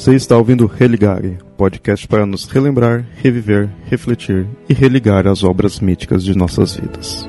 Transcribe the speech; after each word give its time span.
Você 0.00 0.14
está 0.14 0.34
ouvindo 0.34 0.64
Religare, 0.64 1.36
podcast 1.58 2.08
para 2.08 2.24
nos 2.24 2.46
relembrar, 2.46 3.04
reviver, 3.16 3.68
refletir 3.84 4.46
e 4.66 4.72
religar 4.72 5.26
as 5.26 5.44
obras 5.44 5.78
míticas 5.78 6.24
de 6.24 6.34
nossas 6.34 6.74
vidas. 6.74 7.28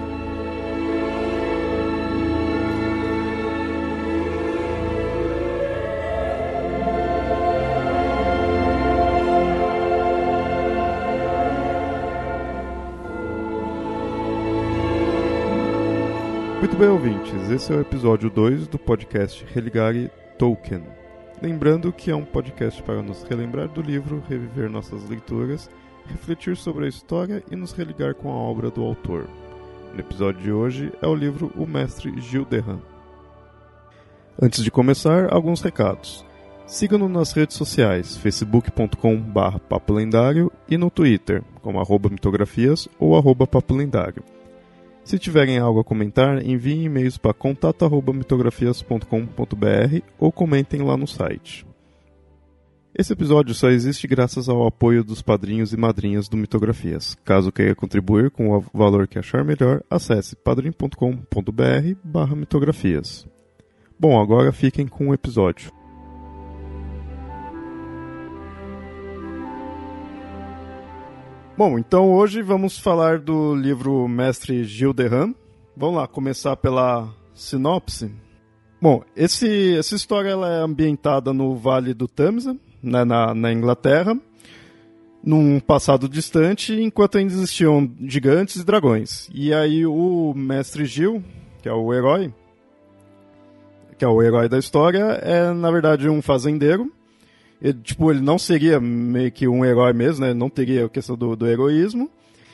Muito 16.59 16.77
bem, 16.77 16.88
ouvintes, 16.88 17.49
esse 17.52 17.73
é 17.73 17.76
o 17.76 17.81
episódio 17.81 18.30
2 18.30 18.70
do 18.70 18.80
podcast 18.80 19.45
Religare 19.53 20.09
Tolkien. 20.38 21.01
Lembrando 21.41 21.91
que 21.91 22.12
é 22.12 22.16
um 22.16 22.23
podcast 22.23 22.84
para 22.84 23.02
nos 23.02 23.23
relembrar 23.23 23.68
do 23.68 23.82
livro, 23.82 24.23
reviver 24.30 24.70
nossas 24.70 25.09
leituras, 25.09 25.72
refletir 26.05 26.55
sobre 26.55 26.86
a 26.86 26.88
história 26.88 27.44
e 27.49 27.55
nos 27.55 27.72
religar 27.72 28.13
com 28.13 28.32
a 28.32 28.36
obra 28.36 28.70
do 28.70 28.84
autor. 28.84 29.27
No 29.91 29.99
episódio 29.99 30.40
de 30.40 30.52
hoje 30.52 30.94
é 31.02 31.08
o 31.08 31.16
livro 31.16 31.52
O 31.55 31.66
Mestre 31.66 32.13
Gil 32.22 32.46
Derran. 32.46 32.80
Antes 34.40 34.63
de 34.63 34.70
começar, 34.70 35.34
alguns 35.34 35.62
recados. 35.62 36.23
Siga-nos 36.68 37.09
nas 37.09 37.32
redes 37.34 37.58
sociais, 37.58 38.16
facebook.com.br 38.18 39.60
papolendário 39.68 40.52
e 40.70 40.77
no 40.77 40.91
Twitter, 40.91 41.43
como 41.63 41.80
arroba 41.80 42.08
mitografias 42.08 42.87
ou 42.99 43.18
arroba 43.18 43.48
papolendário. 43.48 44.24
Se 45.04 45.18
tiverem 45.18 45.57
algo 45.57 45.80
a 45.80 45.84
comentar, 45.84 46.46
enviem 46.46 46.85
e-mails 46.85 47.18
para 47.18 47.34
contato@mitografias.com.br 47.34 50.04
ou 50.20 50.32
comentem 50.32 50.82
lá 50.82 50.96
no 50.96 51.08
site. 51.08 51.66
Esse 52.93 53.13
episódio 53.13 53.55
só 53.55 53.70
existe 53.70 54.05
graças 54.05 54.49
ao 54.49 54.68
apoio 54.68 55.02
dos 55.04 55.21
padrinhos 55.21 55.71
e 55.71 55.77
madrinhas 55.77 56.27
do 56.27 56.35
Mitografias. 56.35 57.16
Caso 57.24 57.49
queira 57.52 57.74
contribuir 57.74 58.30
com 58.30 58.49
o 58.49 58.60
valor 58.74 59.08
que 59.08 59.18
achar 59.18 59.46
melhor, 59.46 59.82
acesse 59.90 60.35
padrim.com.br/mitografias. 60.35 63.26
Bom, 63.98 64.22
agora 64.22 64.52
fiquem 64.52 64.88
com 64.88 65.08
o 65.08 65.13
episódio. 65.13 65.72
Bom, 71.57 71.78
então 71.78 72.13
hoje 72.13 72.41
vamos 72.41 72.80
falar 72.80 73.19
do 73.19 73.53
livro 73.53 74.07
Mestre 74.07 74.63
Gil 74.63 74.94
Derram. 74.94 75.35
Vamos 75.75 75.97
lá, 75.97 76.08
começar 76.08 76.56
pela 76.56 77.13
sinopse. 77.34 78.09
Bom, 78.81 79.03
esse, 79.16 79.75
essa 79.78 79.94
história 79.94 80.30
ela 80.30 80.50
é 80.50 80.62
ambientada 80.62 81.34
no 81.34 81.56
Vale 81.56 81.94
do 81.94 82.08
Tamisa, 82.08 82.58
né, 82.81 83.03
na, 83.03 83.35
na 83.35 83.52
Inglaterra, 83.52 84.18
num 85.22 85.59
passado 85.59 86.08
distante, 86.08 86.74
enquanto 86.74 87.18
ainda 87.18 87.34
existiam 87.34 87.91
gigantes 88.08 88.56
e 88.56 88.66
dragões. 88.66 89.30
E 89.34 89.53
aí 89.53 89.86
o 89.86 90.34
Mestre 90.34 90.86
Gil, 90.86 91.22
que 91.62 91.68
é 91.68 91.74
o 91.74 91.94
herói, 91.94 92.34
que 93.97 94.06
é 94.06 94.08
o 94.08 94.24
herói 94.24 94.47
da 94.47 94.58
história, 94.58 95.03
é 95.22 95.53
na 95.53 95.69
verdade 95.69 96.09
um 96.09 96.22
fazendeiro 96.22 96.91
ele, 97.62 97.79
tipo, 97.79 98.09
ele 98.09 98.22
não 98.22 98.40
seria 98.40 98.79
meio 98.79 99.31
que 99.31 99.47
um 99.47 99.63
herói 99.63 99.94
mesmo, 99.94 100.25
né? 100.25 100.34
Não 100.34 100.50
teria 100.50 100.85
a 100.85 100.90
questão 100.90 101.16
do, 101.16 101.35
do 101.35 101.47
heroísmo. 101.47 102.09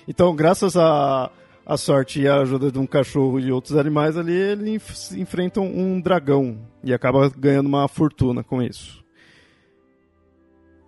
Então, 0.05 0.35
graças 0.35 0.75
à 0.75 1.25
a, 1.65 1.73
a 1.73 1.77
sorte 1.77 2.21
e 2.21 2.27
a 2.27 2.41
ajuda 2.41 2.69
de 2.69 2.77
um 2.77 2.85
cachorro 2.85 3.39
e 3.39 3.49
outros 3.49 3.77
animais 3.77 4.17
ali, 4.17 4.33
ele 4.33 4.71
enf 4.71 5.13
enfrenta 5.13 5.61
um 5.61 6.01
dragão 6.01 6.59
e 6.83 6.93
acaba 6.93 7.29
ganhando 7.29 7.67
uma 7.67 7.87
fortuna 7.87 8.43
com 8.43 8.61
isso. 8.61 9.01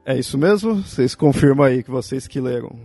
É 0.06 0.18
isso 0.18 0.38
mesmo? 0.38 0.76
Vocês 0.76 1.16
confirmam 1.16 1.66
aí 1.66 1.82
que 1.82 1.92
vocês 1.92 2.28
que 2.28 2.42
leram. 2.42 2.78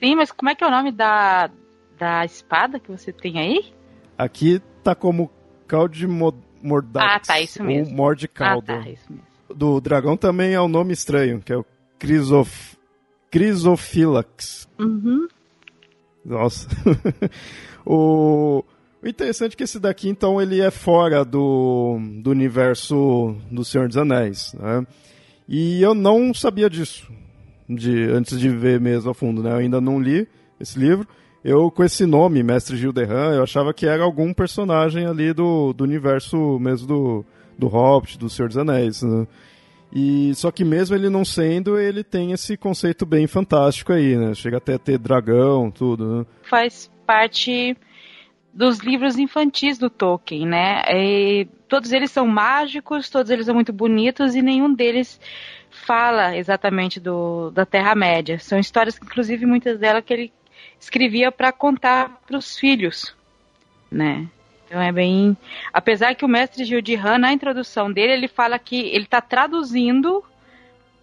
Sim, 0.00 0.16
mas 0.16 0.32
como 0.32 0.50
é 0.50 0.56
que 0.56 0.64
é 0.64 0.66
o 0.66 0.70
nome 0.70 0.90
da, 0.90 1.50
da 1.98 2.24
espada 2.24 2.80
que 2.80 2.90
você 2.90 3.12
tem 3.12 3.38
aí? 3.38 3.72
Aqui 4.18 4.60
tá 4.82 4.94
como 4.94 5.30
Calde 5.68 6.06
Mordax. 6.06 7.06
Ah, 7.06 7.20
tá, 7.20 7.40
isso 7.40 7.62
mesmo. 7.62 7.92
Ou 7.92 7.96
Morde 7.96 8.26
Caldo. 8.26 8.72
Ah, 8.72 8.82
tá, 8.82 8.88
isso 8.88 9.12
mesmo 9.12 9.33
do 9.54 9.80
dragão 9.80 10.16
também 10.16 10.54
é 10.54 10.60
um 10.60 10.68
nome 10.68 10.92
estranho, 10.92 11.40
que 11.40 11.52
é 11.52 11.56
o 11.56 11.64
Crisof... 11.98 12.76
Crisophilax. 13.30 14.68
Uhum. 14.78 15.26
Nossa. 16.24 16.68
o... 17.84 18.64
o 19.02 19.08
interessante 19.08 19.54
é 19.54 19.56
que 19.56 19.64
esse 19.64 19.80
daqui, 19.80 20.08
então, 20.08 20.40
ele 20.40 20.60
é 20.60 20.70
fora 20.70 21.24
do, 21.24 21.98
do 22.22 22.30
universo 22.30 23.36
do 23.50 23.64
Senhor 23.64 23.88
dos 23.88 23.96
Anéis, 23.96 24.54
né? 24.54 24.86
E 25.48 25.82
eu 25.82 25.94
não 25.94 26.32
sabia 26.32 26.70
disso, 26.70 27.10
de, 27.68 28.04
antes 28.04 28.38
de 28.38 28.48
ver 28.48 28.80
mesmo 28.80 29.10
a 29.10 29.14
fundo, 29.14 29.42
né? 29.42 29.50
Eu 29.50 29.56
ainda 29.56 29.80
não 29.80 30.00
li 30.00 30.26
esse 30.58 30.78
livro. 30.78 31.06
Eu, 31.44 31.70
com 31.70 31.84
esse 31.84 32.06
nome, 32.06 32.42
Mestre 32.42 32.76
Gilderran, 32.76 33.34
eu 33.34 33.42
achava 33.42 33.74
que 33.74 33.84
era 33.84 34.02
algum 34.02 34.32
personagem 34.32 35.04
ali 35.04 35.34
do, 35.34 35.74
do 35.74 35.84
universo 35.84 36.58
mesmo 36.58 36.86
do, 36.86 37.26
do 37.58 37.66
Hobbit, 37.66 38.18
do 38.18 38.28
Senhor 38.28 38.48
dos 38.48 38.58
Anéis. 38.58 39.02
Né? 39.02 39.26
E 39.92 40.34
só 40.34 40.50
que 40.50 40.64
mesmo 40.64 40.96
ele 40.96 41.08
não 41.08 41.24
sendo, 41.24 41.78
ele 41.78 42.02
tem 42.02 42.32
esse 42.32 42.56
conceito 42.56 43.06
bem 43.06 43.26
fantástico 43.26 43.92
aí, 43.92 44.16
né? 44.16 44.34
Chega 44.34 44.56
até 44.56 44.74
a 44.74 44.78
ter 44.78 44.98
dragão, 44.98 45.70
tudo. 45.70 46.18
Né? 46.18 46.26
Faz 46.42 46.90
parte 47.06 47.76
dos 48.52 48.78
livros 48.78 49.18
infantis 49.18 49.78
do 49.78 49.90
Tolkien, 49.90 50.46
né? 50.46 50.82
E 50.88 51.46
todos 51.68 51.92
eles 51.92 52.10
são 52.10 52.26
mágicos, 52.26 53.10
todos 53.10 53.30
eles 53.30 53.46
são 53.46 53.54
muito 53.54 53.72
bonitos 53.72 54.34
e 54.34 54.42
nenhum 54.42 54.72
deles 54.72 55.20
fala 55.70 56.36
exatamente 56.36 57.00
do, 57.00 57.50
da 57.50 57.66
Terra 57.66 57.94
Média. 57.94 58.38
São 58.38 58.58
histórias, 58.58 58.98
inclusive 59.02 59.44
muitas 59.44 59.78
delas 59.78 60.04
que 60.04 60.12
ele 60.12 60.32
escrevia 60.80 61.32
para 61.32 61.52
contar 61.52 62.20
para 62.26 62.38
os 62.38 62.56
filhos, 62.56 63.14
né? 63.90 64.28
Então 64.74 64.82
é 64.82 64.90
bem. 64.90 65.36
Apesar 65.72 66.16
que 66.16 66.24
o 66.24 66.28
mestre 66.28 66.64
Gil 66.64 66.80
de 66.80 66.96
Han, 66.96 67.18
na 67.18 67.32
introdução 67.32 67.92
dele, 67.92 68.12
ele 68.12 68.26
fala 68.26 68.58
que 68.58 68.88
ele 68.88 69.04
está 69.04 69.20
traduzindo 69.20 70.24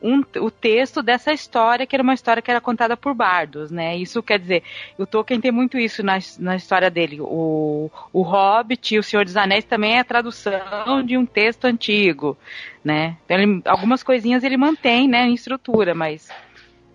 um, 0.01 0.21
o 0.41 0.51
texto 0.51 1.01
dessa 1.01 1.31
história, 1.31 1.87
que 1.87 1.95
era 1.95 2.03
uma 2.03 2.13
história 2.13 2.41
que 2.41 2.51
era 2.51 2.59
contada 2.59 2.97
por 2.97 3.13
bardos, 3.13 3.71
né? 3.71 3.95
Isso 3.95 4.21
quer 4.21 4.39
dizer, 4.39 4.63
o 4.97 5.05
Tolkien 5.05 5.39
tem 5.39 5.53
muito 5.53 5.77
isso 5.77 6.03
na, 6.03 6.19
na 6.37 6.57
história 6.57 6.91
dele. 6.91 7.21
O, 7.21 7.89
o 8.11 8.21
Hobbit 8.23 8.95
e 8.95 8.99
o 8.99 9.03
Senhor 9.03 9.23
dos 9.23 9.37
Anéis 9.37 9.63
também 9.63 9.93
é 9.93 9.99
a 9.99 10.03
tradução 10.03 11.01
de 11.01 11.15
um 11.15 11.25
texto 11.25 11.63
antigo, 11.63 12.37
né? 12.83 13.15
Então, 13.23 13.39
ele, 13.39 13.61
algumas 13.63 14.03
coisinhas 14.03 14.43
ele 14.43 14.57
mantém, 14.57 15.07
né, 15.07 15.29
em 15.29 15.33
estrutura, 15.33 15.95
mas 15.95 16.27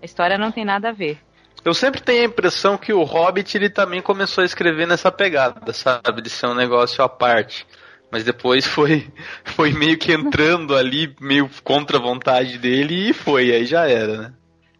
a 0.02 0.04
história 0.04 0.36
não 0.36 0.52
tem 0.52 0.66
nada 0.66 0.90
a 0.90 0.92
ver. 0.92 1.18
Eu 1.66 1.74
sempre 1.74 2.00
tenho 2.00 2.22
a 2.22 2.26
impressão 2.26 2.78
que 2.78 2.92
o 2.92 3.02
Hobbit 3.02 3.56
ele 3.56 3.68
também 3.68 4.00
começou 4.00 4.42
a 4.42 4.44
escrever 4.44 4.86
nessa 4.86 5.10
pegada, 5.10 5.72
sabe? 5.72 6.22
De 6.22 6.30
ser 6.30 6.46
um 6.46 6.54
negócio 6.54 7.02
à 7.02 7.08
parte. 7.08 7.66
Mas 8.08 8.22
depois 8.22 8.64
foi, 8.64 9.12
foi 9.44 9.72
meio 9.72 9.98
que 9.98 10.12
entrando 10.12 10.76
ali, 10.76 11.12
meio 11.20 11.50
contra 11.64 11.98
a 11.98 12.00
vontade 12.00 12.56
dele 12.56 13.10
e 13.10 13.12
foi, 13.12 13.50
aí 13.52 13.66
já 13.66 13.84
era, 13.84 14.16
né? 14.16 14.34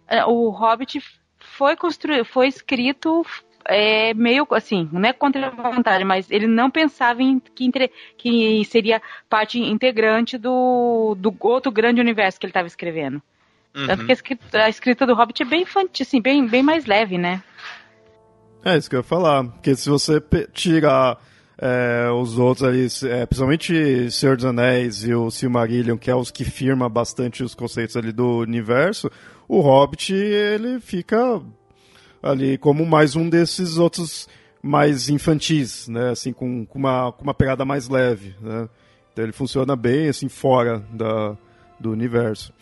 É, 0.07 0.25
o 0.25 0.49
Hobbit 0.51 1.03
foi 1.41 1.75
construído, 1.75 2.25
foi 2.25 2.47
escrito 2.47 3.27
é, 3.65 4.15
meio 4.15 4.47
assim, 4.53 4.89
não 4.93 5.09
é 5.09 5.13
contra 5.13 5.49
a 5.49 5.51
vontade, 5.73 6.05
mas 6.05 6.31
ele 6.31 6.47
não 6.47 6.71
pensava 6.71 7.21
em 7.21 7.41
que, 7.41 7.69
que 8.17 8.65
seria 8.67 9.03
parte 9.29 9.59
integrante 9.59 10.39
do, 10.39 11.17
do 11.19 11.35
outro 11.41 11.73
grande 11.73 12.01
universo 12.01 12.39
que 12.39 12.47
ele 12.47 12.53
estava 12.53 12.69
escrevendo. 12.69 13.21
Uhum. 13.77 13.87
Tanto 13.87 14.07
que 14.07 14.11
a 14.11 14.15
escrita, 14.15 14.59
a 14.59 14.69
escrita, 14.71 15.07
do 15.07 15.15
Hobbit 15.15 15.43
é 15.43 15.47
bem 15.47 15.63
infantil, 15.63 16.07
assim, 16.07 16.21
bem, 16.21 16.47
bem 16.47 16.63
mais 16.63 16.87
leve, 16.87 17.19
né? 17.19 17.43
É 18.65 18.77
isso 18.77 18.89
que 18.89 18.97
eu 18.97 19.01
ia 19.01 19.05
falar. 19.05 19.45
Porque 19.45 19.77
se 19.77 19.91
você 19.91 20.23
tirar 20.53 21.19
é, 21.59 22.09
os 22.11 22.39
outros 22.39 22.67
ali, 22.67 22.87
é, 23.11 23.27
principalmente 23.27 24.11
Senhor 24.11 24.35
dos 24.35 24.47
Anéis 24.47 25.05
e 25.05 25.15
o 25.15 25.31
Silmarillion, 25.31 25.99
que 25.99 26.11
é 26.11 26.15
os 26.17 26.31
que 26.31 26.43
firma 26.43 26.89
bastante 26.89 27.45
os 27.45 27.55
conceitos 27.55 27.97
ali 27.97 28.13
do 28.13 28.39
universo, 28.39 29.11
o 29.47 29.61
Hobbit, 29.61 30.15
ele 30.15 30.81
fica 30.81 31.43
ali 32.23 32.57
como 32.57 32.85
mais 32.87 33.15
um 33.15 33.29
desses 33.29 33.77
outros 33.77 34.27
mais 34.63 35.11
infantis, 35.11 35.87
né? 35.87 36.11
Assim, 36.11 36.33
com, 36.33 36.65
com, 36.65 36.79
uma, 36.79 37.13
com 37.13 37.23
uma 37.23 37.35
pegada 37.35 37.65
mais 37.65 37.89
leve, 37.91 38.35
né? 38.41 38.69
Então 39.13 39.23
ele 39.23 39.33
funciona 39.33 39.77
bem, 39.77 40.09
assim, 40.09 40.29
fora 40.29 40.81
da, 40.91 41.37
do 41.79 41.91
universo. 41.91 42.53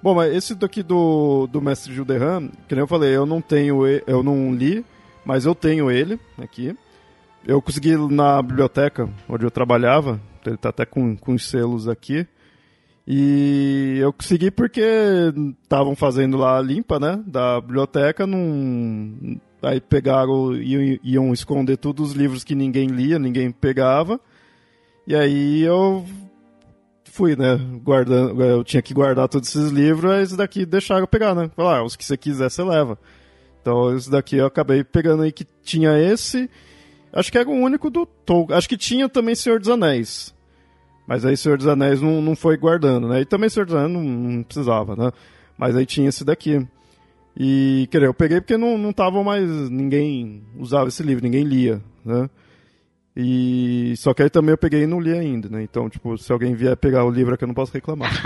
Bom, 0.00 0.14
mas 0.14 0.32
esse 0.34 0.54
daqui 0.54 0.82
do, 0.82 1.48
do 1.48 1.60
Mestre 1.60 1.92
Gilderran, 1.92 2.48
que 2.68 2.74
nem 2.74 2.82
eu 2.82 2.86
falei, 2.86 3.16
eu 3.16 3.26
não 3.26 3.40
tenho, 3.40 3.84
eu 3.86 4.22
não 4.22 4.54
li, 4.54 4.84
mas 5.24 5.44
eu 5.44 5.54
tenho 5.54 5.90
ele 5.90 6.20
aqui. 6.38 6.76
Eu 7.44 7.60
consegui 7.60 7.96
na 7.96 8.40
biblioteca 8.40 9.08
onde 9.28 9.44
eu 9.44 9.50
trabalhava, 9.50 10.20
ele 10.46 10.54
está 10.54 10.68
até 10.68 10.86
com, 10.86 11.16
com 11.16 11.34
os 11.34 11.48
selos 11.48 11.88
aqui. 11.88 12.26
E 13.06 13.98
eu 14.00 14.12
consegui 14.12 14.50
porque 14.50 14.82
estavam 15.62 15.96
fazendo 15.96 16.36
lá 16.36 16.58
a 16.58 16.62
limpa, 16.62 17.00
né, 17.00 17.20
da 17.26 17.60
biblioteca, 17.60 18.26
num... 18.26 19.40
aí 19.62 19.80
pegaram, 19.80 20.54
iam, 20.54 20.98
iam 21.02 21.32
esconder 21.32 21.78
todos 21.78 22.10
os 22.10 22.16
livros 22.16 22.44
que 22.44 22.54
ninguém 22.54 22.88
lia, 22.88 23.18
ninguém 23.18 23.50
pegava. 23.50 24.20
E 25.06 25.16
aí 25.16 25.62
eu 25.62 26.04
fui, 27.18 27.34
né, 27.34 27.58
guardando, 27.82 28.40
eu 28.40 28.62
tinha 28.62 28.80
que 28.80 28.94
guardar 28.94 29.28
todos 29.28 29.48
esses 29.48 29.72
livros, 29.72 30.08
aí 30.08 30.22
esse 30.22 30.36
daqui 30.36 30.64
deixaram 30.64 31.00
eu 31.00 31.08
pegar, 31.08 31.34
né? 31.34 31.50
Falar, 31.56 31.78
ah, 31.78 31.82
os 31.82 31.96
que 31.96 32.04
você 32.04 32.16
quiser 32.16 32.48
você 32.48 32.62
leva. 32.62 32.96
Então 33.60 33.96
esse 33.96 34.08
daqui 34.08 34.36
eu 34.36 34.46
acabei 34.46 34.84
pegando 34.84 35.24
aí 35.24 35.32
que 35.32 35.44
tinha 35.64 35.98
esse, 35.98 36.48
acho 37.12 37.32
que 37.32 37.36
era 37.36 37.48
o 37.48 37.52
único 37.52 37.90
do 37.90 38.06
Tolkien, 38.06 38.56
acho 38.56 38.68
que 38.68 38.76
tinha 38.76 39.08
também 39.08 39.34
Senhor 39.34 39.58
dos 39.58 39.68
Anéis. 39.68 40.32
Mas 41.08 41.24
aí 41.24 41.36
Senhor 41.36 41.58
dos 41.58 41.66
Anéis 41.66 42.00
não, 42.00 42.22
não 42.22 42.36
foi 42.36 42.56
guardando, 42.56 43.08
né? 43.08 43.22
E 43.22 43.24
também 43.24 43.48
Senhor 43.48 43.66
dos 43.66 43.74
Anéis 43.74 43.92
não, 43.92 44.02
não 44.04 44.42
precisava, 44.44 44.94
né? 44.94 45.10
Mas 45.58 45.74
aí 45.74 45.84
tinha 45.84 46.08
esse 46.08 46.24
daqui. 46.24 46.64
E, 47.36 47.88
quer 47.90 47.98
dizer, 47.98 48.08
eu 48.08 48.14
peguei 48.14 48.40
porque 48.40 48.56
não, 48.56 48.78
não 48.78 48.92
tava 48.92 49.24
mais. 49.24 49.44
Ninguém 49.70 50.42
usava 50.56 50.86
esse 50.88 51.02
livro, 51.02 51.24
ninguém 51.24 51.42
lia, 51.42 51.82
né? 52.04 52.30
E 53.20 53.96
só 53.96 54.14
que 54.14 54.22
aí 54.22 54.30
também 54.30 54.52
eu 54.52 54.58
peguei 54.58 54.84
e 54.84 54.86
não 54.86 55.00
li 55.00 55.12
ainda, 55.12 55.48
né? 55.48 55.60
Então, 55.60 55.90
tipo, 55.90 56.16
se 56.16 56.30
alguém 56.30 56.54
vier 56.54 56.76
pegar 56.76 57.04
o 57.04 57.10
livro 57.10 57.34
aqui, 57.34 57.42
eu 57.42 57.48
não 57.48 57.54
posso 57.54 57.72
reclamar. 57.72 58.12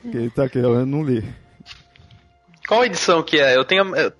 Porque 0.00 0.30
tá 0.30 0.44
aqui, 0.44 0.58
eu 0.58 0.86
não 0.86 1.02
li. 1.02 1.24
Qual 2.68 2.84
edição 2.84 3.20
que 3.20 3.40
é? 3.40 3.56
Eu 3.56 3.64
tenho. 3.64 3.96
É, 3.96 4.12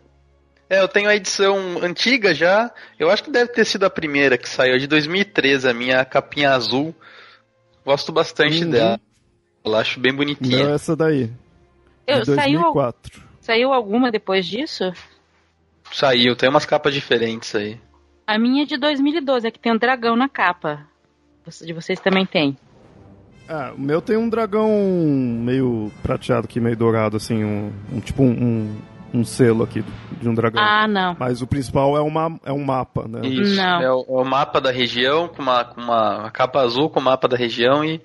eu 0.82 0.88
tenho 0.88 1.08
a 1.08 1.14
edição 1.14 1.78
antiga 1.80 2.34
já. 2.34 2.68
Eu 2.98 3.08
acho 3.08 3.22
que 3.22 3.30
deve 3.30 3.52
ter 3.52 3.64
sido 3.64 3.84
a 3.84 3.90
primeira 3.90 4.36
que 4.36 4.48
saiu, 4.48 4.76
de 4.76 4.88
2013, 4.88 5.68
a 5.68 5.72
minha 5.72 6.04
capinha 6.04 6.50
azul. 6.50 6.92
Gosto 7.86 8.10
bastante 8.10 8.64
uhum. 8.64 8.70
dela. 8.70 9.00
Eu 9.64 9.76
acho 9.76 10.00
bem 10.00 10.12
bonitinha. 10.12 10.64
Não, 10.64 10.74
essa 10.74 10.96
daí. 10.96 11.30
Eu, 12.08 12.24
2004. 12.24 13.12
Saiu, 13.12 13.28
saiu 13.40 13.72
alguma 13.72 14.10
depois 14.10 14.44
disso? 14.44 14.92
Saiu, 15.92 16.36
tem 16.36 16.48
umas 16.48 16.64
capas 16.64 16.94
diferentes 16.94 17.54
aí. 17.54 17.78
A 18.26 18.38
minha 18.38 18.62
é 18.62 18.66
de 18.66 18.76
2012, 18.76 19.48
é 19.48 19.50
que 19.50 19.58
tem 19.58 19.72
um 19.72 19.78
dragão 19.78 20.14
na 20.14 20.28
capa. 20.28 20.86
De 21.62 21.72
vocês 21.72 21.98
também 21.98 22.24
tem. 22.24 22.56
Ah, 23.48 23.72
o 23.76 23.80
meu 23.80 24.00
tem 24.00 24.16
um 24.16 24.28
dragão 24.28 24.70
meio 24.70 25.90
prateado 26.02 26.44
aqui, 26.44 26.60
meio 26.60 26.76
dourado, 26.76 27.16
assim, 27.16 27.42
um, 27.42 27.72
um 27.92 27.98
tipo 27.98 28.22
um, 28.22 28.30
um, 28.30 28.76
um, 29.12 29.24
selo 29.24 29.64
aqui 29.64 29.82
de 30.20 30.28
um 30.28 30.34
dragão. 30.34 30.62
Ah, 30.62 30.86
não. 30.86 31.16
Mas 31.18 31.42
o 31.42 31.46
principal 31.48 31.96
é, 31.96 32.00
uma, 32.00 32.38
é 32.44 32.52
um 32.52 32.62
mapa, 32.62 33.08
né? 33.08 33.26
Isso, 33.26 33.56
não. 33.56 33.82
É, 33.82 33.90
o, 33.92 34.04
é 34.08 34.22
o 34.22 34.24
mapa 34.24 34.60
da 34.60 34.70
região, 34.70 35.26
com 35.26 35.42
uma, 35.42 35.64
com 35.64 35.80
uma 35.80 36.30
capa 36.30 36.60
azul 36.60 36.88
com 36.88 37.00
o 37.00 37.02
mapa 37.02 37.26
da 37.26 37.36
região 37.36 37.84
e, 37.84 38.00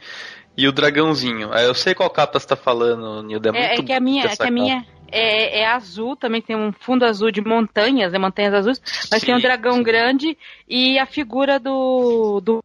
e 0.57 0.67
o 0.67 0.71
dragãozinho. 0.71 1.53
Eu 1.53 1.75
sei 1.75 1.93
qual 1.93 2.09
capa 2.09 2.39
você 2.39 2.47
tá 2.47 2.55
falando, 2.55 3.21
Nilda. 3.21 3.51
É, 3.53 3.75
é, 3.75 3.79
é 3.79 3.83
que 3.83 3.93
a 3.93 3.99
minha, 3.99 4.25
é 4.25 4.35
que 4.35 4.41
a 4.41 4.49
minha 4.49 4.83
é, 5.11 5.61
é, 5.61 5.67
azul, 5.67 6.15
também 6.15 6.41
tem 6.41 6.55
um 6.55 6.71
fundo 6.71 7.05
azul 7.05 7.31
de 7.31 7.41
montanhas, 7.41 8.11
né, 8.11 8.19
montanhas 8.19 8.53
azuis, 8.53 8.81
mas 9.11 9.19
sim, 9.19 9.27
tem 9.27 9.35
um 9.35 9.39
dragão 9.39 9.75
sim. 9.75 9.83
grande 9.83 10.37
e 10.67 10.97
a 10.99 11.05
figura 11.05 11.59
do, 11.59 12.41
do 12.41 12.63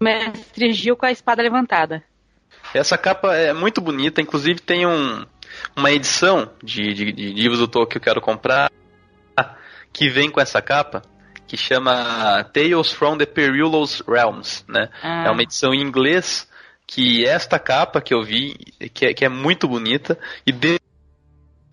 mestre 0.00 0.72
Gil 0.72 0.96
com 0.96 1.06
a 1.06 1.12
espada 1.12 1.42
levantada. 1.42 2.02
Essa 2.72 2.98
capa 2.98 3.34
é 3.34 3.52
muito 3.52 3.80
bonita, 3.80 4.20
inclusive 4.20 4.60
tem 4.60 4.86
um, 4.86 5.24
uma 5.76 5.90
edição 5.92 6.50
de, 6.62 6.94
de, 6.94 7.12
de 7.12 7.32
livros 7.32 7.58
do 7.58 7.68
Tolkien 7.68 7.90
que 7.90 7.98
eu 7.98 8.02
quero 8.02 8.20
comprar 8.20 8.70
que 9.94 10.10
vem 10.10 10.28
com 10.28 10.40
essa 10.40 10.60
capa 10.60 11.02
que 11.46 11.56
chama 11.56 12.42
Tales 12.52 12.90
from 12.90 13.16
the 13.16 13.24
Perilous 13.24 14.02
Realms, 14.06 14.64
né? 14.66 14.88
Ah. 15.02 15.26
É 15.26 15.30
uma 15.30 15.42
edição 15.42 15.72
em 15.72 15.80
inglês 15.80 16.48
que 16.86 17.24
esta 17.24 17.58
capa 17.58 18.00
que 18.00 18.12
eu 18.12 18.22
vi, 18.22 18.54
que 18.92 19.06
é, 19.06 19.14
que 19.14 19.24
é 19.24 19.28
muito 19.28 19.68
bonita, 19.68 20.18
e 20.44 20.50
de, 20.50 20.80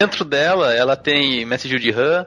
Dentro 0.02 0.26
dela, 0.26 0.74
ela 0.74 0.96
tem 0.96 1.46
Message 1.46 1.78
de 1.78 1.92
Han, 1.92 2.26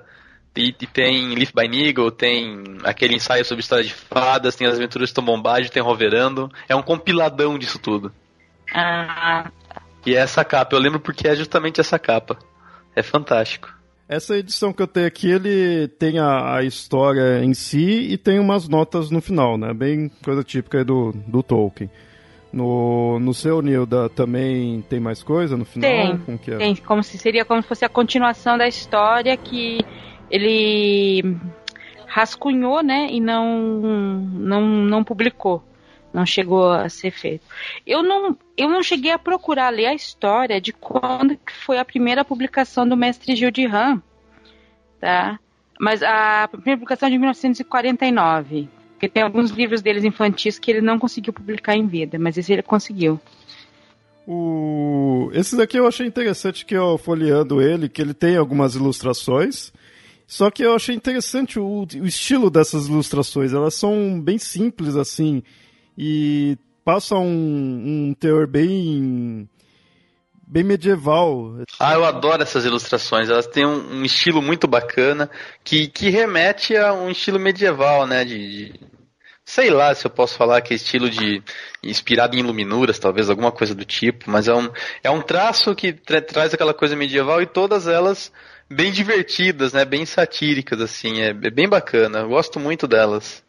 e, 0.56 0.68
e, 0.68 0.86
tem 0.86 1.34
Leaf 1.34 1.52
by 1.52 1.66
Nigel, 1.66 2.08
tem 2.12 2.62
aquele 2.84 3.16
ensaio 3.16 3.44
sobre 3.44 3.62
história 3.62 3.82
de 3.82 3.92
fadas, 3.92 4.54
tem 4.54 4.68
as 4.68 4.76
aventuras 4.76 5.08
de 5.08 5.14
Tom 5.14 5.24
Bombadil, 5.24 5.68
tem 5.68 5.82
Roverando. 5.82 6.48
É 6.68 6.76
um 6.76 6.82
compiladão 6.82 7.58
disso 7.58 7.80
tudo. 7.80 8.12
Ah. 8.72 9.50
E 10.06 10.14
é 10.14 10.18
essa 10.18 10.44
capa, 10.44 10.76
eu 10.76 10.78
lembro 10.78 11.00
porque 11.00 11.26
é 11.26 11.34
justamente 11.34 11.80
essa 11.80 11.98
capa. 11.98 12.38
É 12.94 13.02
fantástico. 13.02 13.74
Essa 14.08 14.36
edição 14.36 14.72
que 14.72 14.80
eu 14.80 14.86
tenho 14.86 15.08
aqui, 15.08 15.28
ele 15.28 15.88
tem 15.88 16.20
a, 16.20 16.58
a 16.58 16.62
história 16.62 17.42
em 17.42 17.54
si 17.54 18.12
e 18.12 18.16
tem 18.16 18.38
umas 18.38 18.68
notas 18.68 19.10
no 19.10 19.20
final, 19.20 19.58
né? 19.58 19.74
Bem 19.74 20.08
coisa 20.22 20.44
típica 20.44 20.84
do, 20.84 21.10
do 21.26 21.42
Tolkien. 21.42 21.90
No, 22.54 23.18
no 23.18 23.34
seu, 23.34 23.60
Nilda, 23.60 24.08
também 24.08 24.80
tem 24.88 25.00
mais 25.00 25.24
coisa 25.24 25.56
no 25.56 25.64
final? 25.64 25.90
Tem, 25.90 26.18
como 26.18 26.38
que 26.38 26.52
é? 26.52 26.56
tem. 26.56 26.76
Como 26.76 27.02
se 27.02 27.18
seria 27.18 27.44
como 27.44 27.60
se 27.60 27.66
fosse 27.66 27.84
a 27.84 27.88
continuação 27.88 28.56
da 28.56 28.68
história 28.68 29.36
que 29.36 29.80
ele 30.30 31.36
rascunhou, 32.06 32.80
né, 32.80 33.08
e 33.10 33.18
não, 33.18 33.58
não, 33.58 34.60
não 34.62 35.02
publicou. 35.02 35.64
Não 36.12 36.24
chegou 36.24 36.70
a 36.70 36.88
ser 36.88 37.10
feito. 37.10 37.44
Eu 37.84 38.04
não, 38.04 38.38
eu 38.56 38.68
não 38.68 38.84
cheguei 38.84 39.10
a 39.10 39.18
procurar 39.18 39.70
ler 39.70 39.86
a 39.86 39.94
história 39.94 40.60
de 40.60 40.72
quando 40.72 41.36
foi 41.66 41.76
a 41.76 41.84
primeira 41.84 42.24
publicação 42.24 42.88
do 42.88 42.96
Mestre 42.96 43.34
Gil 43.34 43.50
de 43.50 43.66
Ram, 43.66 44.00
tá? 45.00 45.40
Mas 45.80 46.04
a 46.04 46.46
primeira 46.46 46.78
publicação 46.78 47.08
é 47.08 47.10
de 47.10 47.18
1949. 47.18 48.68
Porque 48.94 49.08
tem 49.08 49.22
alguns 49.22 49.50
livros 49.50 49.82
deles 49.82 50.04
infantis 50.04 50.58
que 50.58 50.70
ele 50.70 50.80
não 50.80 50.98
conseguiu 50.98 51.32
publicar 51.32 51.76
em 51.76 51.86
vida, 51.86 52.18
mas 52.18 52.38
esse 52.38 52.52
ele 52.52 52.62
conseguiu. 52.62 53.20
O... 54.26 55.30
Esse 55.34 55.56
daqui 55.56 55.76
eu 55.76 55.86
achei 55.86 56.06
interessante 56.06 56.64
que 56.64 56.74
eu 56.74 56.96
folheando 56.96 57.60
ele, 57.60 57.88
que 57.88 58.00
ele 58.00 58.14
tem 58.14 58.36
algumas 58.36 58.74
ilustrações. 58.74 59.72
Só 60.26 60.50
que 60.50 60.62
eu 60.62 60.74
achei 60.74 60.94
interessante 60.94 61.58
o, 61.58 61.82
o 61.82 62.06
estilo 62.06 62.48
dessas 62.48 62.86
ilustrações. 62.86 63.52
Elas 63.52 63.74
são 63.74 64.20
bem 64.20 64.38
simples 64.38 64.96
assim 64.96 65.42
e 65.98 66.56
passam 66.84 67.26
um, 67.26 68.08
um 68.08 68.14
teor 68.14 68.46
bem 68.46 69.48
bem 70.46 70.62
medieval. 70.62 71.62
Ah, 71.78 71.94
eu 71.94 72.04
adoro 72.04 72.42
essas 72.42 72.64
ilustrações. 72.64 73.28
Elas 73.28 73.46
têm 73.46 73.66
um, 73.66 73.98
um, 73.98 74.04
estilo 74.04 74.42
muito 74.42 74.66
bacana 74.66 75.30
que, 75.62 75.86
que 75.88 76.10
remete 76.10 76.76
a 76.76 76.92
um 76.92 77.10
estilo 77.10 77.38
medieval, 77.38 78.06
né? 78.06 78.24
De, 78.24 78.70
de, 78.70 78.80
sei 79.44 79.70
lá 79.70 79.94
se 79.94 80.06
eu 80.06 80.10
posso 80.10 80.36
falar 80.36 80.60
que 80.60 80.72
é 80.72 80.76
estilo 80.76 81.08
de 81.10 81.42
inspirado 81.82 82.36
em 82.36 82.40
iluminuras, 82.40 82.98
talvez 82.98 83.28
alguma 83.28 83.52
coisa 83.52 83.74
do 83.74 83.84
tipo, 83.84 84.30
mas 84.30 84.48
é 84.48 84.54
um, 84.54 84.70
é 85.02 85.10
um 85.10 85.20
traço 85.20 85.74
que 85.74 85.92
tra 85.92 86.20
traz 86.22 86.54
aquela 86.54 86.74
coisa 86.74 86.96
medieval 86.96 87.42
e 87.42 87.46
todas 87.46 87.86
elas 87.86 88.32
bem 88.70 88.90
divertidas, 88.90 89.72
né? 89.72 89.84
Bem 89.84 90.06
satíricas 90.06 90.80
assim, 90.80 91.20
é, 91.20 91.28
é 91.28 91.50
bem 91.50 91.68
bacana. 91.68 92.20
Eu 92.20 92.28
gosto 92.28 92.58
muito 92.58 92.86
delas 92.86 93.44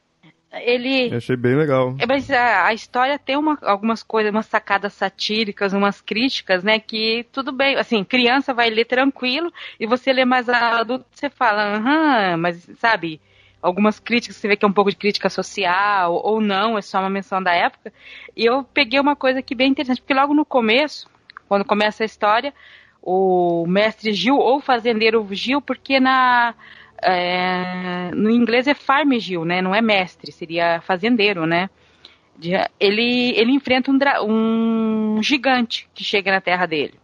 ele. 0.63 1.11
Eu 1.11 1.17
achei 1.17 1.35
bem 1.35 1.55
legal. 1.55 1.95
É, 1.99 2.05
mas 2.05 2.29
a, 2.29 2.67
a 2.67 2.73
história 2.73 3.17
tem 3.19 3.37
uma, 3.37 3.57
algumas 3.61 4.03
coisas, 4.03 4.31
umas 4.31 4.45
sacadas 4.45 4.93
satíricas, 4.93 5.73
umas 5.73 6.01
críticas, 6.01 6.63
né? 6.63 6.79
Que 6.79 7.25
tudo 7.31 7.51
bem, 7.51 7.75
assim, 7.75 8.03
criança 8.03 8.53
vai 8.53 8.69
ler 8.69 8.85
tranquilo 8.85 9.51
e 9.79 9.85
você 9.85 10.13
lê 10.13 10.25
mais 10.25 10.47
adulto, 10.49 11.05
você 11.11 11.29
fala, 11.29 11.77
aham, 11.77 12.37
mas 12.37 12.69
sabe, 12.77 13.19
algumas 13.61 13.99
críticas, 13.99 14.37
você 14.37 14.47
vê 14.47 14.55
que 14.55 14.63
é 14.63 14.67
um 14.67 14.73
pouco 14.73 14.91
de 14.91 14.97
crítica 14.97 15.29
social 15.29 16.13
ou 16.13 16.39
não, 16.39 16.77
é 16.77 16.81
só 16.81 16.99
uma 16.99 17.09
menção 17.09 17.41
da 17.41 17.53
época. 17.53 17.91
E 18.35 18.45
eu 18.45 18.63
peguei 18.63 18.99
uma 18.99 19.15
coisa 19.15 19.39
aqui 19.39 19.55
bem 19.55 19.71
interessante, 19.71 20.01
porque 20.01 20.13
logo 20.13 20.33
no 20.33 20.45
começo, 20.45 21.09
quando 21.47 21.65
começa 21.65 22.03
a 22.03 22.05
história, 22.05 22.53
o 23.01 23.65
mestre 23.67 24.13
Gil 24.13 24.37
ou 24.37 24.59
fazendeiro 24.59 25.27
Gil, 25.31 25.61
porque 25.61 25.99
na 25.99 26.53
é, 27.01 28.11
no 28.13 28.29
inglês 28.29 28.67
é 28.67 28.73
farm 28.73 29.13
Gil, 29.13 29.45
né? 29.45 29.61
Não 29.61 29.73
é 29.73 29.81
mestre, 29.81 30.31
seria 30.31 30.81
fazendeiro, 30.81 31.45
né? 31.45 31.69
Ele, 32.79 33.31
ele 33.37 33.51
enfrenta 33.51 33.91
um, 33.91 35.15
um 35.17 35.23
gigante 35.23 35.89
que 35.93 36.03
chega 36.03 36.31
na 36.31 36.41
terra 36.41 36.65
dele. 36.65 36.99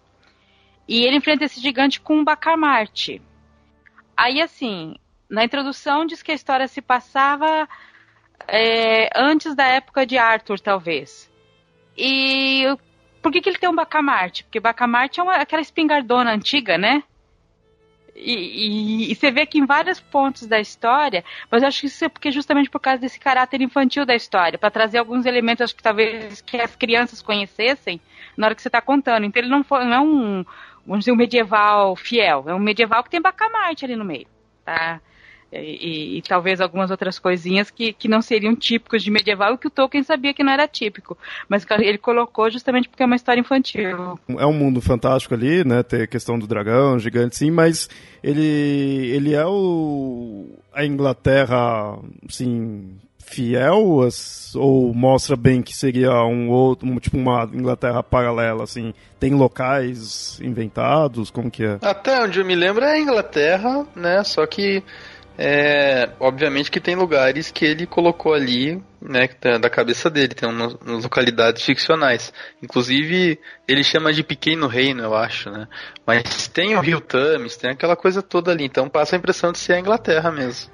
E 0.88 1.06
ele 1.06 1.18
enfrenta 1.18 1.46
esse 1.46 1.62
gigante 1.62 2.02
com 2.02 2.18
um 2.18 2.24
bacamarte. 2.24 3.22
Aí, 4.16 4.42
assim, 4.42 4.96
na 5.30 5.46
introdução 5.46 6.06
diz 6.06 6.22
que 6.22 6.32
a 6.32 6.36
história 6.36 6.68
se 6.68 6.82
passava 6.82 7.68
é, 8.48 9.10
antes 9.16 9.56
da 9.56 9.66
época 9.66 10.06
de 10.06 10.18
Arthur, 10.18 10.60
talvez. 10.60 11.32
E 11.98 12.66
por 13.22 13.32
que, 13.32 13.40
que 13.40 13.50
ele 13.50 13.58
tem 13.58 13.70
um 13.70 13.76
bacamarte? 13.76 14.44
Porque 14.44 14.60
bacamarte 14.60 15.20
é 15.20 15.24
uma, 15.24 15.36
aquela 15.36 15.62
espingardona 15.62 16.34
antiga, 16.34 16.78
né? 16.78 17.04
E, 18.24 19.12
e, 19.12 19.16
você 19.16 19.32
vê 19.32 19.48
que 19.48 19.58
em 19.58 19.66
vários 19.66 20.00
pontos 20.00 20.46
da 20.46 20.60
história, 20.60 21.24
mas 21.50 21.64
acho 21.64 21.82
que 21.82 21.88
isso 21.88 22.06
é 22.06 22.10
porque 22.10 22.32
justamente 22.32 22.70
por 22.70 22.80
causa 22.80 23.02
desse 23.02 23.20
caráter 23.20 23.62
infantil 23.62 24.06
da 24.06 24.16
história, 24.16 24.60
para 24.60 24.70
trazer 24.70 25.00
alguns 25.00 25.26
elementos 25.26 25.64
acho 25.64 25.76
que 25.76 25.82
talvez 25.82 26.40
que 26.42 26.58
as 26.58 26.76
crianças 26.76 27.22
conhecessem 27.22 28.00
na 28.38 28.46
hora 28.46 28.56
que 28.56 28.62
você 28.62 28.68
está 28.68 28.80
contando. 28.80 29.26
Então 29.26 29.42
ele 29.42 29.50
não, 29.50 29.64
foi, 29.64 29.84
não 29.86 29.94
é 29.94 30.00
um, 30.00 30.46
vamos 30.86 31.00
dizer, 31.00 31.12
um 31.12 31.16
medieval 31.16 31.96
fiel, 31.96 32.46
é 32.48 32.54
um 32.54 32.60
medieval 32.60 33.04
que 33.04 33.10
tem 33.10 33.22
bacamarte 33.22 33.86
ali 33.86 33.96
no 33.96 34.06
meio, 34.06 34.28
tá? 34.64 35.02
E, 35.52 36.18
e, 36.18 36.22
talvez 36.22 36.62
algumas 36.62 36.92
outras 36.92 37.20
coisinhas 37.20 37.70
que, 37.70 37.92
que 37.92 38.08
não 38.08 38.22
seriam 38.22 38.56
típicos 38.56 39.04
de 39.04 39.12
medieval 39.12 39.54
e 39.54 39.58
que 39.58 39.68
o 39.68 39.72
Tolkien 39.72 40.04
sabia 40.04 40.34
que 40.34 40.44
não 40.44 40.52
era 40.54 40.68
típico. 40.68 41.18
Mas 41.50 41.66
ele 41.80 41.98
colocou 41.98 42.50
justamente 42.50 42.88
porque 42.88 43.04
é 43.04 43.06
uma 43.06 43.18
história 43.18 43.42
infantil. 43.42 44.18
É 44.30 44.46
um 44.46 44.54
mundo 44.54 44.82
fantástico 44.82 45.34
ali, 45.34 45.66
né? 45.66 45.84
Tem 45.84 46.04
a 46.04 46.08
questão 46.08 46.40
do 46.40 46.48
dragão, 46.48 46.98
gigante, 46.98 47.36
sim, 47.36 47.52
mas 47.52 47.90
ele, 48.24 49.12
ele 49.14 49.34
é 49.34 49.46
o, 49.46 50.48
a 50.74 50.86
Inglaterra, 50.86 52.00
assim, 52.28 52.98
fiel 53.32 54.08
ou 54.56 54.94
mostra 54.94 55.36
bem 55.36 55.62
que 55.62 55.76
seria 55.76 56.12
um 56.26 56.50
outro, 56.50 56.88
um, 56.88 57.00
tipo 57.00 57.18
uma 57.18 57.50
Inglaterra 57.54 58.04
paralela, 58.04 58.64
assim? 58.64 58.94
Tem 59.20 59.34
locais 59.34 60.40
inventados? 60.42 61.32
Como 61.32 61.50
que 61.50 61.64
é? 61.64 61.78
Até 61.82 62.22
onde 62.22 62.40
eu 62.40 62.46
me 62.46 62.56
lembro 62.56 62.84
é 62.84 62.94
a 62.94 63.00
Inglaterra, 63.00 63.86
né? 63.96 64.24
Só 64.24 64.46
que 64.46 64.84
é, 65.44 66.10
obviamente 66.20 66.70
que 66.70 66.80
tem 66.80 66.96
lugares 66.96 67.50
que 67.50 67.66
ele 67.66 67.88
colocou 67.88 68.32
ali, 68.32 68.80
né, 69.02 69.28
da 69.60 69.72
cabeça 69.72 70.08
dele, 70.08 70.36
tem 70.36 70.48
umas, 70.48 70.76
umas, 70.76 71.04
localidades 71.04 71.64
ficcionais. 71.64 72.32
Inclusive, 72.62 73.40
ele 73.68 73.84
chama 73.84 74.14
de 74.14 74.24
Pequeno 74.24 74.68
Reino, 74.68 75.02
eu 75.02 75.16
acho, 75.16 75.50
né? 75.50 75.68
Mas 76.06 76.48
tem 76.48 76.76
o 76.76 76.80
Rio 76.80 77.02
Thames, 77.02 77.58
tem 77.58 77.72
aquela 77.72 77.96
coisa 77.96 78.22
toda 78.22 78.52
ali, 78.52 78.66
então 78.66 78.88
passa 78.88 79.16
a 79.16 79.18
impressão 79.18 79.52
de 79.52 79.58
ser 79.58 79.74
a 79.74 79.80
Inglaterra 79.80 80.32
mesmo. 80.32 80.72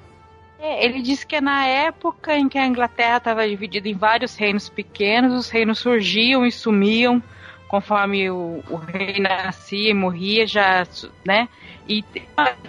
É, 0.60 0.84
ele 0.84 1.00
disse 1.00 1.26
que 1.26 1.36
é 1.36 1.40
na 1.40 1.64
época 1.64 2.36
em 2.36 2.46
que 2.46 2.58
a 2.58 2.66
Inglaterra 2.66 3.16
estava 3.16 3.48
dividida 3.48 3.88
em 3.88 3.94
vários 3.94 4.36
reinos 4.36 4.68
pequenos, 4.68 5.32
os 5.32 5.48
reinos 5.48 5.78
surgiam 5.78 6.44
e 6.44 6.52
sumiam 6.52 7.22
conforme 7.68 8.30
o, 8.30 8.64
o 8.68 8.76
rei 8.76 9.20
nascia 9.20 9.90
e 9.90 9.94
morria, 9.94 10.46
já, 10.46 10.86
né? 11.24 11.48
E 11.86 12.04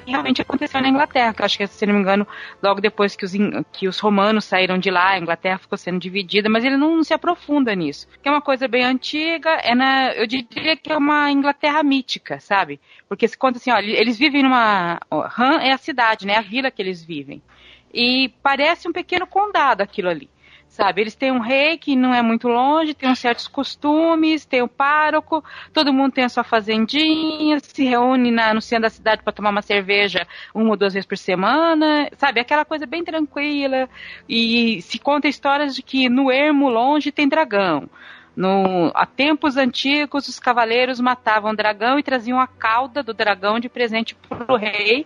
realmente 0.05 0.41
aconteceu 0.41 0.81
na 0.81 0.87
Inglaterra, 0.87 1.33
que 1.33 1.41
eu 1.41 1.45
acho 1.45 1.57
que, 1.57 1.67
se 1.67 1.85
não 1.85 1.93
me 1.93 1.99
engano, 1.99 2.27
logo 2.61 2.79
depois 2.79 3.15
que 3.15 3.25
os, 3.25 3.33
que 3.71 3.87
os 3.87 3.99
romanos 3.99 4.45
saíram 4.45 4.77
de 4.77 4.89
lá, 4.89 5.11
a 5.11 5.19
Inglaterra 5.19 5.57
ficou 5.57 5.77
sendo 5.77 5.99
dividida, 5.99 6.49
mas 6.49 6.63
ele 6.63 6.77
não, 6.77 6.97
não 6.97 7.03
se 7.03 7.13
aprofunda 7.13 7.75
nisso. 7.75 8.07
Que 8.21 8.29
é 8.29 8.31
uma 8.31 8.41
coisa 8.41 8.67
bem 8.67 8.83
antiga, 8.83 9.49
é 9.63 9.73
na, 9.75 10.13
eu 10.13 10.27
diria 10.27 10.77
que 10.77 10.91
é 10.91 10.97
uma 10.97 11.31
Inglaterra 11.31 11.83
mítica, 11.83 12.39
sabe? 12.39 12.79
Porque 13.07 13.27
se 13.27 13.37
conta 13.37 13.57
assim, 13.57 13.71
eles 13.71 14.17
vivem 14.17 14.43
numa. 14.43 14.99
Han 15.11 15.59
é 15.61 15.71
a 15.71 15.77
cidade, 15.77 16.25
né? 16.25 16.35
A 16.35 16.41
vila 16.41 16.71
que 16.71 16.81
eles 16.81 17.03
vivem. 17.03 17.41
E 17.93 18.29
parece 18.43 18.87
um 18.87 18.93
pequeno 18.93 19.25
condado 19.25 19.81
aquilo 19.81 20.09
ali 20.09 20.29
sabe? 20.79 21.01
Eles 21.01 21.13
têm 21.13 21.29
um 21.29 21.39
rei 21.39 21.77
que 21.77 21.93
não 21.93 22.13
é 22.13 22.21
muito 22.21 22.47
longe, 22.47 22.93
tem 22.93 23.09
uns 23.09 23.19
certos 23.19 23.49
costumes, 23.49 24.45
tem 24.45 24.61
o 24.61 24.67
pároco, 24.67 25.43
todo 25.73 25.91
mundo 25.91 26.13
tem 26.13 26.23
a 26.23 26.29
sua 26.29 26.43
fazendinha, 26.43 27.59
se 27.59 27.83
reúne 27.83 28.31
na, 28.31 28.53
no 28.53 28.61
centro 28.61 28.83
da 28.83 28.89
cidade 28.89 29.21
para 29.21 29.33
tomar 29.33 29.49
uma 29.49 29.61
cerveja 29.61 30.25
uma 30.55 30.69
ou 30.69 30.77
duas 30.77 30.93
vezes 30.93 31.05
por 31.05 31.17
semana, 31.17 32.09
sabe? 32.17 32.39
Aquela 32.39 32.63
coisa 32.63 32.85
bem 32.85 33.03
tranquila. 33.03 33.89
E 34.27 34.81
se 34.81 34.97
conta 34.97 35.27
histórias 35.27 35.75
de 35.75 35.83
que 35.83 36.07
no 36.07 36.31
ermo 36.31 36.69
longe 36.69 37.11
tem 37.11 37.27
dragão. 37.27 37.89
No, 38.33 38.89
há 38.95 39.05
tempos 39.05 39.57
antigos, 39.57 40.29
os 40.29 40.39
cavaleiros 40.39 41.01
matavam 41.01 41.51
o 41.51 41.55
dragão 41.57 41.99
e 41.99 42.03
traziam 42.03 42.39
a 42.39 42.47
cauda 42.47 43.03
do 43.03 43.13
dragão 43.13 43.59
de 43.59 43.67
presente 43.67 44.15
para 44.15 44.53
o 44.53 44.55
rei. 44.55 45.05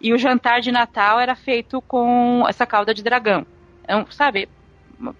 E 0.00 0.12
o 0.12 0.18
jantar 0.18 0.60
de 0.60 0.72
Natal 0.72 1.20
era 1.20 1.36
feito 1.36 1.80
com 1.82 2.44
essa 2.48 2.66
cauda 2.66 2.92
de 2.92 3.04
dragão. 3.04 3.46
Então, 3.84 4.04
sabe, 4.10 4.48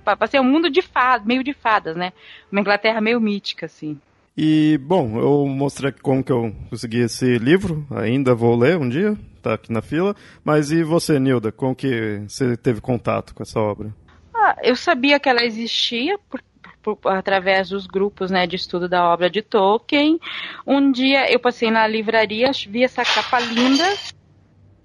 para 0.04 0.26
ser 0.26 0.40
um 0.40 0.44
mundo 0.44 0.70
de 0.70 0.82
fadas, 0.82 1.26
meio 1.26 1.42
de 1.42 1.52
fadas, 1.52 1.96
né? 1.96 2.12
Uma 2.50 2.60
Inglaterra 2.60 3.00
meio 3.00 3.20
mítica, 3.20 3.66
assim. 3.66 3.98
E, 4.36 4.78
bom, 4.78 5.18
eu 5.18 5.46
mostrei 5.46 5.92
como 5.92 6.24
que 6.24 6.32
eu 6.32 6.54
consegui 6.70 7.00
esse 7.00 7.38
livro, 7.38 7.86
ainda 7.90 8.34
vou 8.34 8.56
ler 8.56 8.78
um 8.78 8.88
dia, 8.88 9.16
tá 9.42 9.54
aqui 9.54 9.70
na 9.70 9.82
fila. 9.82 10.16
Mas 10.42 10.70
e 10.70 10.82
você, 10.82 11.18
Nilda, 11.18 11.52
como 11.52 11.74
que 11.74 12.22
você 12.26 12.56
teve 12.56 12.80
contato 12.80 13.34
com 13.34 13.42
essa 13.42 13.60
obra? 13.60 13.94
Ah, 14.34 14.56
eu 14.62 14.74
sabia 14.74 15.20
que 15.20 15.28
ela 15.28 15.44
existia 15.44 16.18
por, 16.30 16.40
por, 16.82 16.98
através 17.12 17.68
dos 17.68 17.86
grupos 17.86 18.30
né, 18.30 18.46
de 18.46 18.56
estudo 18.56 18.88
da 18.88 19.04
obra 19.04 19.28
de 19.28 19.42
Tolkien. 19.42 20.18
Um 20.66 20.90
dia 20.90 21.30
eu 21.30 21.38
passei 21.38 21.70
na 21.70 21.86
livraria, 21.86 22.50
vi 22.68 22.84
essa 22.84 23.04
capa 23.04 23.38
linda 23.38 23.84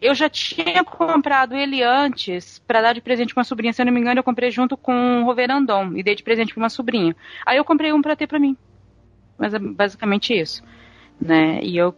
eu 0.02 0.14
já 0.14 0.30
tinha 0.30 0.84
comprado 0.84 1.56
ele 1.56 1.82
antes 1.84 2.60
para 2.60 2.82
dar 2.82 2.94
de 2.94 3.02
presente 3.02 3.34
para 3.34 3.42
uma 3.42 3.46
sobrinha. 3.46 3.74
Se 3.74 3.82
eu 3.82 3.86
não 3.86 3.94
me 3.94 4.00
engano, 4.00 4.20
eu 4.20 4.24
comprei 4.24 4.52
junto 4.52 4.78
com 4.78 5.22
o 5.22 5.26
Roverandom 5.26 5.94
e 5.96 6.04
dei 6.04 6.16
de 6.16 6.24
presente 6.24 6.54
para 6.54 6.64
uma 6.64 6.70
sobrinha. 6.70 7.16
Aí 7.46 7.58
eu 7.58 7.66
comprei 7.66 7.92
um 7.92 8.02
para 8.02 8.16
ter 8.16 8.28
para 8.28 8.40
mim. 8.40 8.56
Mas 9.38 9.54
é 9.54 9.60
basicamente 9.60 10.38
isso, 10.38 10.64
né? 11.20 11.60
E 11.62 11.78
eu 11.78 11.96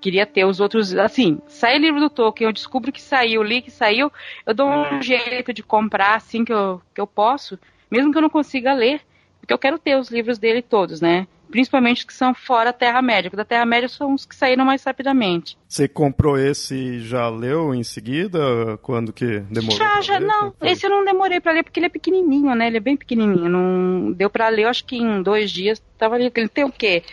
queria 0.00 0.26
ter 0.26 0.44
os 0.44 0.60
outros, 0.60 0.94
assim, 0.94 1.40
sai 1.46 1.78
livro 1.78 1.98
do 1.98 2.10
Tolkien, 2.10 2.46
eu 2.46 2.52
descubro 2.52 2.92
que 2.92 3.00
saiu, 3.00 3.42
li 3.42 3.62
que 3.62 3.70
saiu, 3.70 4.12
eu 4.44 4.52
dou 4.52 4.68
um 4.68 5.00
jeito 5.00 5.50
de 5.50 5.62
comprar 5.62 6.16
assim 6.16 6.44
que 6.44 6.52
eu, 6.52 6.82
que 6.94 7.00
eu 7.00 7.06
posso, 7.06 7.58
mesmo 7.90 8.12
que 8.12 8.18
eu 8.18 8.22
não 8.22 8.28
consiga 8.28 8.74
ler, 8.74 9.00
porque 9.40 9.54
eu 9.54 9.58
quero 9.58 9.78
ter 9.78 9.96
os 9.96 10.10
livros 10.10 10.38
dele 10.38 10.60
todos, 10.60 11.00
né? 11.00 11.26
Principalmente 11.54 11.98
os 11.98 12.04
que 12.04 12.12
são 12.12 12.34
fora 12.34 12.72
Terra-média. 12.72 13.30
Da 13.30 13.44
Terra-média 13.44 13.88
são 13.88 14.12
os 14.12 14.26
que 14.26 14.34
saíram 14.34 14.64
mais 14.64 14.82
rapidamente. 14.82 15.56
Você 15.68 15.86
comprou 15.86 16.36
esse 16.36 16.74
e 16.74 17.00
já 17.00 17.28
leu 17.28 17.72
em 17.72 17.84
seguida? 17.84 18.76
Quando 18.82 19.12
que 19.12 19.38
demorou? 19.48 19.78
Já, 19.78 20.00
já, 20.00 20.18
ler? 20.18 20.26
não. 20.26 20.52
Esse 20.60 20.84
eu 20.84 20.90
não 20.90 21.04
demorei 21.04 21.40
para 21.40 21.52
ler 21.52 21.62
porque 21.62 21.78
ele 21.78 21.86
é 21.86 21.90
pequenininho, 21.90 22.52
né? 22.56 22.66
Ele 22.66 22.78
é 22.78 22.80
bem 22.80 22.96
pequenininho. 22.96 23.48
Não 23.48 24.10
deu 24.10 24.28
para 24.28 24.48
ler, 24.48 24.66
acho 24.66 24.84
que 24.84 24.96
em 24.96 25.22
dois 25.22 25.48
dias. 25.48 25.80
Tava 25.96 26.16
ali. 26.16 26.32
Ele 26.34 26.48
tem 26.48 26.64
o 26.64 26.72
quê? 26.72 27.04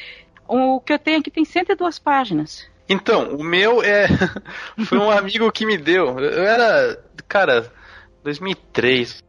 O 0.48 0.80
que 0.80 0.92
eu 0.92 0.98
tenho 0.98 1.20
aqui 1.20 1.30
tem 1.30 1.46
102 1.46 2.00
páginas. 2.00 2.68
Então, 2.90 3.36
o 3.36 3.44
meu 3.44 3.84
é. 3.84 4.08
Foi 4.86 4.98
um 4.98 5.12
amigo 5.12 5.52
que 5.52 5.68
me 5.68 5.78
deu. 5.78 6.18
Eu 6.18 6.44
era. 6.44 7.00
Cara, 7.28 7.72
2003, 8.24 9.24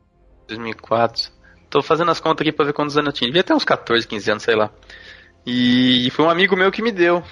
2004. 0.49 1.31
Tô 1.73 1.83
fazendo 1.83 2.11
as 2.11 2.21
contas 2.21 2.43
aqui 2.43 2.53
pra 2.53 2.67
ver 2.67 2.75
quantos 2.75 2.99
anos 2.99 3.07
eu 3.07 3.13
tinha. 3.15 3.29
Devia 3.29 3.43
ter 3.43 3.55
uns 3.55 3.65
14, 3.65 4.07
15 4.07 4.31
anos, 4.31 4.43
sei 4.43 4.55
lá. 4.55 4.71
E 5.47 6.11
foi 6.11 6.27
um 6.27 6.29
amigo 6.29 6.55
meu 6.55 6.71
que 6.71 6.83
me 6.83 6.93
deu. 6.93 7.25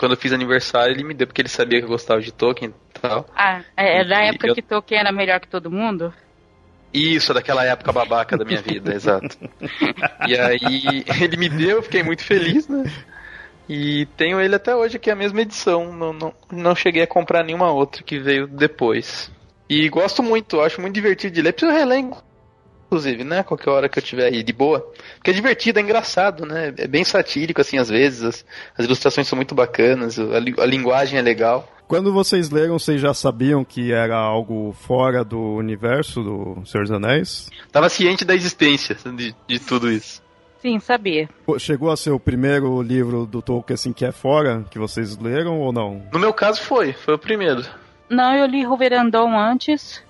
Quando 0.00 0.12
eu 0.12 0.18
fiz 0.18 0.32
aniversário, 0.32 0.92
ele 0.92 1.04
me 1.04 1.14
deu, 1.14 1.28
porque 1.28 1.40
ele 1.40 1.48
sabia 1.48 1.78
que 1.78 1.84
eu 1.84 1.88
gostava 1.88 2.20
de 2.20 2.32
Tolkien 2.32 2.70
e 2.70 3.00
tal. 3.00 3.24
Ah, 3.36 3.62
é, 3.76 4.00
é 4.00 4.04
da 4.04 4.18
época 4.18 4.48
eu... 4.48 4.54
que 4.56 4.62
Tolkien 4.62 4.98
era 4.98 5.12
melhor 5.12 5.38
que 5.38 5.46
todo 5.46 5.70
mundo? 5.70 6.12
Isso, 6.92 7.32
daquela 7.32 7.64
época 7.64 7.92
babaca 7.92 8.36
da 8.36 8.44
minha 8.44 8.60
vida, 8.60 8.92
exato. 8.92 9.38
E 10.26 10.36
aí 10.36 11.04
ele 11.22 11.36
me 11.36 11.48
deu, 11.48 11.76
eu 11.76 11.82
fiquei 11.82 12.02
muito 12.02 12.24
feliz, 12.24 12.66
né? 12.66 12.82
E 13.68 14.06
tenho 14.16 14.40
ele 14.40 14.56
até 14.56 14.74
hoje, 14.74 14.98
que 14.98 15.08
é 15.08 15.12
a 15.12 15.16
mesma 15.16 15.40
edição. 15.40 15.92
Não, 15.92 16.12
não, 16.12 16.34
não 16.50 16.74
cheguei 16.74 17.02
a 17.02 17.06
comprar 17.06 17.44
nenhuma 17.44 17.70
outra 17.70 18.02
que 18.02 18.18
veio 18.18 18.48
depois. 18.48 19.30
E 19.68 19.88
gosto 19.88 20.20
muito, 20.20 20.60
acho 20.60 20.80
muito 20.80 20.94
divertido 20.94 21.32
de 21.32 21.42
ler. 21.42 21.52
Preciso 21.52 21.78
reler, 21.78 21.98
inclusive, 22.88 23.22
né? 23.22 23.42
Qualquer 23.42 23.70
hora 23.70 23.88
que 23.88 23.98
eu 23.98 24.02
tiver 24.02 24.26
aí 24.26 24.42
de 24.42 24.52
boa. 24.52 24.80
Porque 25.16 25.30
é 25.30 25.34
divertido, 25.34 25.78
é 25.78 25.82
engraçado, 25.82 26.46
né? 26.46 26.74
É 26.76 26.86
bem 26.88 27.04
satírico, 27.04 27.60
assim, 27.60 27.76
às 27.76 27.88
vezes. 27.88 28.22
As, 28.22 28.44
as 28.76 28.84
ilustrações 28.86 29.28
são 29.28 29.36
muito 29.36 29.54
bacanas, 29.54 30.18
a, 30.18 30.36
a, 30.36 30.66
linguagem 30.66 31.18
é 31.18 31.22
legal. 31.22 31.68
Quando 31.86 32.12
vocês 32.12 32.50
leram, 32.50 32.78
vocês 32.78 33.00
já 33.00 33.14
sabiam 33.14 33.64
que 33.64 33.92
era 33.92 34.16
algo 34.16 34.74
fora 34.80 35.24
do 35.24 35.38
universo 35.38 36.22
do 36.22 36.66
Senhor 36.66 36.84
dos 36.84 36.92
Anéis? 36.92 37.50
Tava 37.70 37.88
ciente 37.88 38.24
da 38.24 38.34
existência 38.34 38.96
de, 39.16 39.34
de 39.46 39.58
tudo 39.58 39.90
isso. 39.90 40.22
Sim, 40.60 40.80
sabia. 40.80 41.28
Chegou 41.58 41.90
a 41.90 41.96
ser 41.96 42.10
o 42.10 42.18
primeiro 42.18 42.82
livro 42.82 43.24
do 43.24 43.40
Tolkien 43.40 43.74
assim 43.74 43.92
que 43.92 44.04
é 44.04 44.12
fora, 44.12 44.64
que 44.70 44.78
vocês 44.78 45.16
leram 45.16 45.60
ou 45.60 45.72
não? 45.72 46.02
No 46.12 46.18
meu 46.18 46.32
caso 46.32 46.60
foi, 46.60 46.92
foi 46.92 47.14
o 47.14 47.18
primeiro. 47.18 47.64
Não, 48.10 48.34
eu 48.34 48.46
li 48.46 48.64
Roverandom 48.64 49.38
antes. 49.38 50.02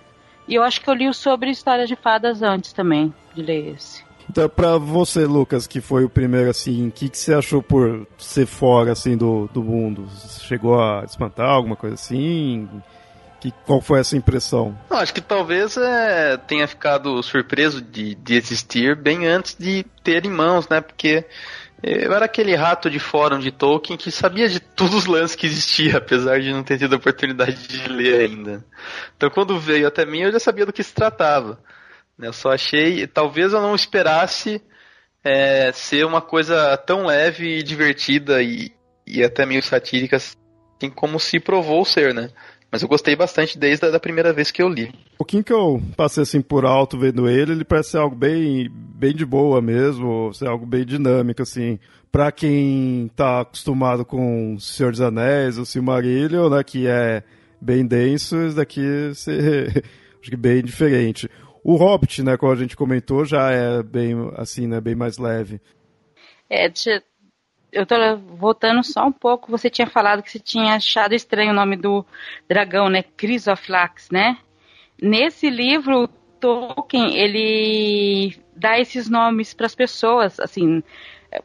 E 0.48 0.54
eu 0.54 0.62
acho 0.62 0.80
que 0.80 0.88
eu 0.88 0.94
li 0.94 1.08
o 1.08 1.14
sobre 1.14 1.50
histórias 1.50 1.88
de 1.88 1.94
fadas 1.94 2.42
antes 2.42 2.72
também 2.72 3.12
de 3.34 3.42
ler 3.42 3.74
esse. 3.74 4.02
Então, 4.30 4.48
pra 4.48 4.76
você, 4.76 5.24
Lucas, 5.24 5.66
que 5.66 5.80
foi 5.80 6.04
o 6.04 6.08
primeiro, 6.08 6.50
assim, 6.50 6.88
o 6.88 6.92
que, 6.92 7.08
que 7.08 7.16
você 7.16 7.32
achou 7.32 7.62
por 7.62 8.06
ser 8.18 8.46
fora, 8.46 8.92
assim, 8.92 9.16
do, 9.16 9.48
do 9.52 9.62
mundo? 9.62 10.06
Chegou 10.40 10.80
a 10.80 11.02
espantar 11.04 11.48
alguma 11.48 11.76
coisa 11.76 11.94
assim? 11.94 12.68
Que, 13.40 13.52
qual 13.64 13.80
foi 13.80 14.00
essa 14.00 14.16
impressão? 14.16 14.76
Não, 14.90 14.98
acho 14.98 15.14
que 15.14 15.20
talvez 15.20 15.76
é, 15.76 16.36
tenha 16.36 16.66
ficado 16.66 17.22
surpreso 17.22 17.80
de, 17.80 18.14
de 18.16 18.34
existir 18.34 18.96
bem 18.96 19.26
antes 19.26 19.56
de 19.58 19.86
ter 20.02 20.26
em 20.26 20.30
mãos, 20.30 20.68
né? 20.68 20.80
Porque 20.80 21.24
eu 21.82 22.12
era 22.12 22.24
aquele 22.24 22.54
rato 22.54 22.90
de 22.90 22.98
fórum 22.98 23.38
de 23.38 23.52
Tolkien 23.52 23.96
que 23.96 24.10
sabia 24.10 24.48
de 24.48 24.58
todos 24.58 24.94
os 24.94 25.06
lances 25.06 25.36
que 25.36 25.46
existia, 25.46 25.98
apesar 25.98 26.40
de 26.40 26.52
não 26.52 26.62
ter 26.62 26.78
tido 26.78 26.94
a 26.94 26.98
oportunidade 26.98 27.68
de 27.68 27.88
ler 27.88 28.28
ainda. 28.28 28.64
Então 29.16 29.30
quando 29.30 29.58
veio 29.58 29.86
até 29.86 30.04
mim 30.04 30.22
eu 30.22 30.32
já 30.32 30.40
sabia 30.40 30.66
do 30.66 30.72
que 30.72 30.82
se 30.82 30.94
tratava. 30.94 31.62
Eu 32.18 32.32
só 32.32 32.50
achei, 32.50 33.06
talvez 33.06 33.52
eu 33.52 33.60
não 33.60 33.76
esperasse 33.76 34.60
é, 35.22 35.70
ser 35.72 36.04
uma 36.04 36.20
coisa 36.20 36.76
tão 36.78 37.06
leve 37.06 37.58
e 37.58 37.62
divertida 37.62 38.42
e, 38.42 38.72
e 39.06 39.22
até 39.22 39.46
meio 39.46 39.62
satírica 39.62 40.16
assim 40.16 40.90
como 40.94 41.20
se 41.20 41.38
provou 41.38 41.84
ser, 41.84 42.12
né? 42.12 42.30
Mas 42.70 42.82
eu 42.82 42.88
gostei 42.88 43.16
bastante 43.16 43.58
desde 43.58 43.86
a 43.86 43.90
da 43.90 43.98
primeira 43.98 44.32
vez 44.32 44.50
que 44.50 44.62
eu 44.62 44.68
li. 44.68 44.92
O 45.14 45.18
pouquinho 45.18 45.42
que 45.42 45.52
eu 45.52 45.82
passei 45.96 46.22
assim 46.22 46.40
por 46.40 46.66
alto 46.66 46.98
vendo 46.98 47.28
ele, 47.28 47.52
ele 47.52 47.64
parece 47.64 47.92
ser 47.92 47.98
algo 47.98 48.14
bem, 48.14 48.68
bem 48.70 49.14
de 49.14 49.24
boa 49.24 49.62
mesmo, 49.62 50.32
ser 50.34 50.48
algo 50.48 50.66
bem 50.66 50.84
dinâmico, 50.84 51.42
assim. 51.42 51.78
Pra 52.12 52.30
quem 52.30 53.10
tá 53.16 53.40
acostumado 53.40 54.04
com 54.04 54.58
Senhor 54.58 54.90
dos 54.90 55.00
Anéis, 55.00 55.56
o 55.56 55.64
Silmarillion, 55.64 56.50
né, 56.50 56.62
que 56.62 56.86
é 56.86 57.22
bem 57.60 57.86
denso, 57.86 58.36
esse 58.42 58.56
daqui 58.56 59.12
ser, 59.14 59.84
acho 60.20 60.30
que 60.30 60.36
bem 60.36 60.62
diferente. 60.62 61.28
O 61.64 61.76
Hobbit, 61.76 62.22
né, 62.22 62.36
como 62.36 62.52
a 62.52 62.56
gente 62.56 62.76
comentou, 62.76 63.24
já 63.24 63.50
é 63.50 63.82
bem, 63.82 64.14
assim, 64.36 64.66
né, 64.66 64.80
bem 64.80 64.94
mais 64.94 65.18
leve. 65.18 65.60
É, 66.50 66.68
eu 67.72 67.86
tô 67.86 67.94
voltando 68.16 68.82
só 68.82 69.06
um 69.06 69.12
pouco. 69.12 69.50
Você 69.50 69.68
tinha 69.68 69.86
falado 69.86 70.22
que 70.22 70.30
você 70.30 70.38
tinha 70.38 70.74
achado 70.74 71.14
estranho 71.14 71.50
o 71.50 71.54
nome 71.54 71.76
do 71.76 72.04
dragão, 72.48 72.88
né? 72.88 73.04
Chrysophlax, 73.16 74.10
né? 74.10 74.38
Nesse 75.00 75.48
livro, 75.48 76.08
Tolkien, 76.40 77.16
ele 77.16 78.36
dá 78.54 78.78
esses 78.78 79.08
nomes 79.08 79.54
para 79.54 79.66
as 79.66 79.74
pessoas, 79.74 80.40
assim, 80.40 80.82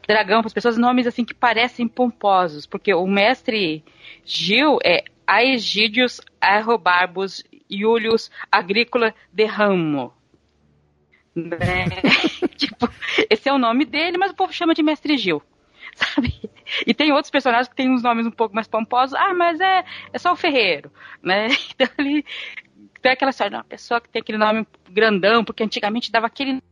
dragão 0.06 0.40
para 0.40 0.48
as 0.48 0.52
pessoas, 0.52 0.78
nomes 0.78 1.06
assim 1.06 1.24
que 1.24 1.34
parecem 1.34 1.86
pomposos, 1.86 2.66
porque 2.66 2.92
o 2.92 3.06
mestre 3.06 3.84
Gil 4.24 4.78
é 4.84 5.04
Aegidius 5.26 6.20
Arrobarbus 6.40 7.44
Iulius 7.70 8.30
Agrícola 8.50 9.14
de 9.32 9.44
Ramo. 9.44 10.12
Né? 11.34 11.86
tipo, 12.56 12.88
esse 13.28 13.48
é 13.48 13.52
o 13.52 13.58
nome 13.58 13.84
dele, 13.84 14.18
mas 14.18 14.30
o 14.30 14.36
povo 14.36 14.52
chama 14.52 14.74
de 14.74 14.82
Mestre 14.82 15.16
Gil. 15.16 15.42
Sabe? 15.94 16.50
E 16.86 16.94
tem 16.94 17.12
outros 17.12 17.30
personagens 17.30 17.68
que 17.68 17.76
têm 17.76 17.90
uns 17.90 18.02
nomes 18.02 18.26
um 18.26 18.30
pouco 18.30 18.54
mais 18.54 18.66
pomposos. 18.66 19.14
Ah, 19.14 19.34
mas 19.34 19.60
é, 19.60 19.84
é 20.12 20.18
só 20.18 20.32
o 20.32 20.36
Ferreiro, 20.36 20.90
né? 21.22 21.48
Então 21.74 21.88
ele 21.98 22.24
tem 23.02 23.12
aquela 23.12 23.30
história, 23.30 23.58
uma 23.58 23.64
pessoa 23.64 24.00
que 24.00 24.08
tem 24.08 24.20
aquele 24.22 24.38
nome 24.38 24.66
grandão, 24.90 25.44
porque 25.44 25.62
antigamente 25.62 26.10
dava 26.10 26.26
aquele 26.26 26.62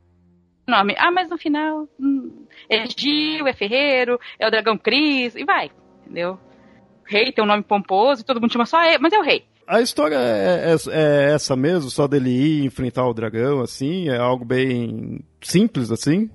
nome. 0.66 0.94
Ah, 0.98 1.10
mas 1.10 1.28
no 1.28 1.36
final 1.36 1.86
hum, 2.00 2.46
é 2.68 2.86
Gil, 2.86 3.46
é 3.46 3.52
Ferreiro, 3.52 4.18
é 4.38 4.46
o 4.46 4.50
Dragão 4.50 4.78
Cris, 4.78 5.34
e 5.34 5.44
vai, 5.44 5.70
entendeu? 6.00 6.38
O 7.02 7.12
rei 7.12 7.32
tem 7.32 7.44
um 7.44 7.48
nome 7.48 7.62
pomposo 7.62 8.22
e 8.22 8.24
todo 8.24 8.40
mundo 8.40 8.52
chama 8.52 8.64
só, 8.64 8.78
mas 8.98 9.12
é 9.12 9.18
o 9.18 9.22
rei. 9.22 9.44
A 9.66 9.80
história 9.80 10.16
é, 10.16 10.72
é, 10.72 10.76
é, 10.90 11.34
essa 11.34 11.54
mesmo, 11.54 11.90
só 11.90 12.06
dele 12.06 12.30
ir 12.30 12.64
enfrentar 12.64 13.06
o 13.06 13.14
dragão, 13.14 13.60
assim? 13.60 14.08
É 14.08 14.16
algo 14.16 14.44
bem 14.44 15.20
simples, 15.40 15.90
assim? 15.90 16.30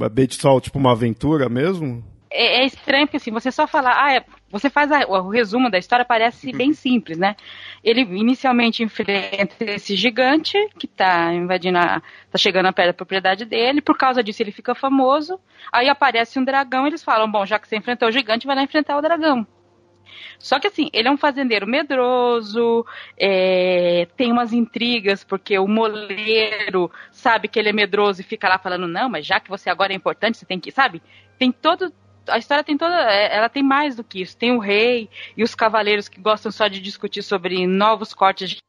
É 0.00 0.08
bem 0.08 0.26
só, 0.30 0.60
tipo, 0.60 0.78
uma 0.78 0.92
aventura 0.92 1.48
mesmo? 1.48 2.02
É, 2.36 2.62
é, 2.62 2.66
estranho 2.66 3.06
porque 3.06 3.18
assim, 3.18 3.30
você 3.30 3.52
só 3.52 3.64
falar, 3.64 3.94
ah, 3.96 4.12
é, 4.16 4.24
você 4.50 4.68
faz 4.68 4.90
a, 4.90 5.06
o 5.06 5.28
resumo 5.28 5.70
da 5.70 5.78
história, 5.78 6.04
parece 6.04 6.50
bem 6.52 6.72
simples, 6.74 7.16
né? 7.16 7.36
Ele 7.82 8.00
inicialmente 8.00 8.82
enfrenta 8.82 9.54
esse 9.60 9.94
gigante 9.94 10.58
que 10.76 10.86
está 10.86 11.32
invadindo, 11.32 11.78
a, 11.78 12.02
tá 12.30 12.36
chegando 12.36 12.72
perto 12.72 12.88
da 12.88 12.92
propriedade 12.92 13.44
dele, 13.44 13.80
por 13.80 13.96
causa 13.96 14.20
disso 14.20 14.42
ele 14.42 14.50
fica 14.50 14.74
famoso, 14.74 15.38
aí 15.72 15.88
aparece 15.88 16.36
um 16.36 16.44
dragão, 16.44 16.88
eles 16.88 17.04
falam, 17.04 17.30
bom, 17.30 17.46
já 17.46 17.56
que 17.56 17.68
você 17.68 17.76
enfrentou 17.76 18.08
o 18.08 18.12
gigante, 18.12 18.48
vai 18.48 18.56
lá 18.56 18.62
enfrentar 18.64 18.98
o 18.98 19.02
dragão. 19.02 19.46
Só 20.38 20.58
que 20.58 20.66
assim, 20.66 20.88
ele 20.92 21.08
é 21.08 21.10
um 21.10 21.16
fazendeiro 21.16 21.66
medroso, 21.66 22.84
é, 23.18 24.06
tem 24.16 24.30
umas 24.32 24.52
intrigas, 24.52 25.24
porque 25.24 25.58
o 25.58 25.66
moleiro 25.66 26.90
sabe 27.10 27.48
que 27.48 27.58
ele 27.58 27.70
é 27.70 27.72
medroso 27.72 28.20
e 28.20 28.24
fica 28.24 28.48
lá 28.48 28.58
falando, 28.58 28.86
não, 28.86 29.08
mas 29.08 29.26
já 29.26 29.40
que 29.40 29.48
você 29.48 29.70
agora 29.70 29.92
é 29.92 29.96
importante, 29.96 30.38
você 30.38 30.46
tem 30.46 30.60
que, 30.60 30.70
sabe? 30.70 31.02
Tem 31.38 31.50
todo. 31.50 31.92
A 32.28 32.38
história 32.38 32.64
tem 32.64 32.76
toda. 32.76 32.94
É, 33.10 33.36
ela 33.36 33.48
tem 33.48 33.62
mais 33.62 33.96
do 33.96 34.04
que 34.04 34.22
isso. 34.22 34.36
Tem 34.36 34.52
o 34.52 34.58
rei 34.58 35.08
e 35.36 35.42
os 35.42 35.54
cavaleiros 35.54 36.08
que 36.08 36.20
gostam 36.20 36.50
só 36.50 36.68
de 36.68 36.80
discutir 36.80 37.22
sobre 37.22 37.66
novos 37.66 38.14
cortes 38.14 38.50
de 38.50 38.62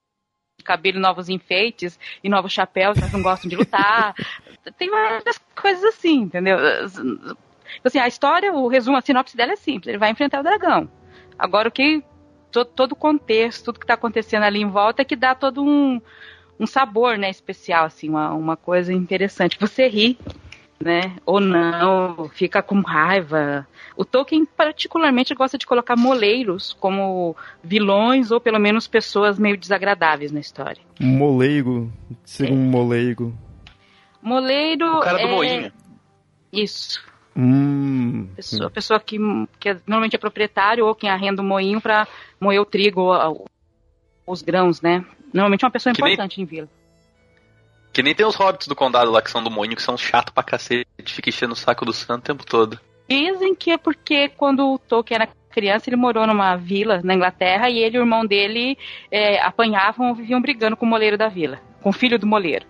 cabelo, 0.63 1.00
novos 1.00 1.30
enfeites 1.30 2.00
e 2.24 2.30
novos 2.30 2.51
chapéus, 2.51 2.98
mas 3.00 3.12
não 3.12 3.22
gostam 3.22 3.50
de 3.50 3.56
lutar. 3.56 4.13
tem 4.77 4.89
várias 4.89 5.39
coisas 5.56 5.84
assim, 5.84 6.22
entendeu? 6.22 6.58
Assim, 7.84 8.00
a 8.00 8.08
história, 8.08 8.54
o 8.54 8.68
resumo, 8.68 8.98
a 8.98 9.01
sinopse 9.01 9.38
dela 9.38 9.54
é 9.54 9.56
simples. 9.56 9.88
Ele 9.88 9.98
vai 9.98 10.12
enfrentar 10.12 10.39
o 10.39 10.44
dragão. 10.44 10.89
Agora, 11.38 11.70
o 11.70 11.72
que 11.72 12.04
todo, 12.51 12.68
todo 12.68 12.92
o 12.94 12.96
contexto, 12.96 13.65
tudo 13.65 13.80
que 13.80 13.84
está 13.84 13.96
acontecendo 13.96 14.44
ali 14.44 14.62
em 14.62 14.70
volta 14.70 15.01
é 15.01 15.06
que 15.06 15.15
dá 15.15 15.36
todo 15.36 15.63
um, 15.63 16.01
um 16.60 16.65
sabor, 16.65 17.18
né, 17.18 17.30
especial, 17.30 17.86
assim, 17.86 18.10
uma, 18.10 18.32
uma 18.34 18.56
coisa 18.56 18.94
interessante. 18.94 19.58
Você 19.60 19.88
ri, 19.88 20.18
né, 20.80 21.15
ou 21.25 21.39
não, 21.39 22.30
fica 22.30 22.62
com 22.62 22.80
raiva. 22.82 23.68
O 23.98 24.06
Tolkien 24.06 24.46
particularmente 24.46 25.34
gosta 25.34 25.58
de 25.58 25.65
colocar 25.65 25.96
moleiros 25.96 26.74
como 26.79 27.36
vilões 27.64 28.31
ou 28.31 28.40
pelo 28.40 28.59
menos 28.59 28.88
pessoas 28.88 29.40
meio 29.40 29.57
desagradáveis 29.57 30.31
na 30.31 30.40
história. 30.40 30.81
Moleiro, 31.00 31.92
ser 32.24 32.50
é. 32.50 32.53
um 32.53 32.57
moleiro. 32.57 33.36
Moleiro 34.22 34.98
o 34.98 35.00
cara 35.01 35.18
do 35.18 35.27
é... 35.27 35.31
moinho. 35.31 35.74
Isso. 36.51 37.03
Hum. 37.37 38.29
Pessoa, 38.35 38.69
pessoa 38.69 39.00
que, 39.00 39.17
que 39.59 39.69
é, 39.69 39.74
normalmente 39.85 40.15
é 40.15 40.19
proprietário 40.19 40.85
ou 40.85 40.95
quem 40.95 41.09
arrenda 41.09 41.41
o 41.41 41.45
moinho 41.45 41.81
para 41.81 42.07
moer 42.39 42.61
o 42.61 42.65
trigo 42.65 43.01
ou, 43.01 43.45
os 44.25 44.41
grãos, 44.41 44.81
né? 44.81 45.05
Normalmente 45.33 45.63
é 45.63 45.67
uma 45.67 45.71
pessoa 45.71 45.93
que 45.93 46.01
importante 46.01 46.37
nem, 46.37 46.43
em 46.43 46.48
vila. 46.48 46.69
Que 47.93 48.01
nem 48.01 48.15
tem 48.15 48.25
os 48.25 48.35
hobbits 48.35 48.67
do 48.67 48.75
condado 48.75 49.11
lá 49.11 49.21
que 49.21 49.29
são 49.29 49.43
do 49.43 49.51
moinho, 49.51 49.75
que 49.75 49.81
são 49.81 49.98
chato 49.98 50.31
pra 50.33 50.43
cacete, 50.43 50.87
fica 51.07 51.29
enchendo 51.29 51.53
o 51.53 51.57
saco 51.57 51.85
do 51.85 51.93
santo 51.93 52.19
o 52.19 52.25
tempo 52.25 52.45
todo. 52.45 52.79
Dizem 53.07 53.53
que 53.53 53.71
é 53.71 53.77
porque 53.77 54.29
quando 54.29 54.74
o 54.74 54.79
Tolkien 54.79 55.17
era 55.21 55.29
criança, 55.51 55.89
ele 55.89 55.95
morou 55.95 56.25
numa 56.25 56.55
vila 56.55 57.01
na 57.03 57.13
Inglaterra 57.13 57.69
e 57.69 57.77
ele 57.77 57.98
e 57.98 58.00
o 58.00 58.03
irmão 58.03 58.25
dele 58.25 58.77
é, 59.11 59.41
apanhavam, 59.41 60.15
viviam 60.15 60.41
brigando 60.41 60.75
com 60.75 60.85
o 60.85 60.89
moleiro 60.89 61.17
da 61.17 61.29
vila, 61.29 61.61
com 61.81 61.89
o 61.89 61.93
filho 61.93 62.17
do 62.17 62.25
moleiro. 62.25 62.65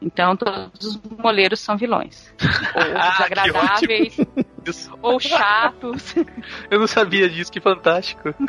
Então 0.00 0.34
todos 0.34 0.86
os 0.86 1.00
moleiros 1.18 1.60
são 1.60 1.76
vilões. 1.76 2.32
Ou 2.74 2.96
ah, 2.96 3.10
desagradáveis, 3.10 4.16
ou 5.02 5.20
chatos. 5.20 6.14
Eu 6.70 6.78
não 6.78 6.86
sabia 6.86 7.28
disso, 7.28 7.52
que 7.52 7.60
fantástico. 7.60 8.34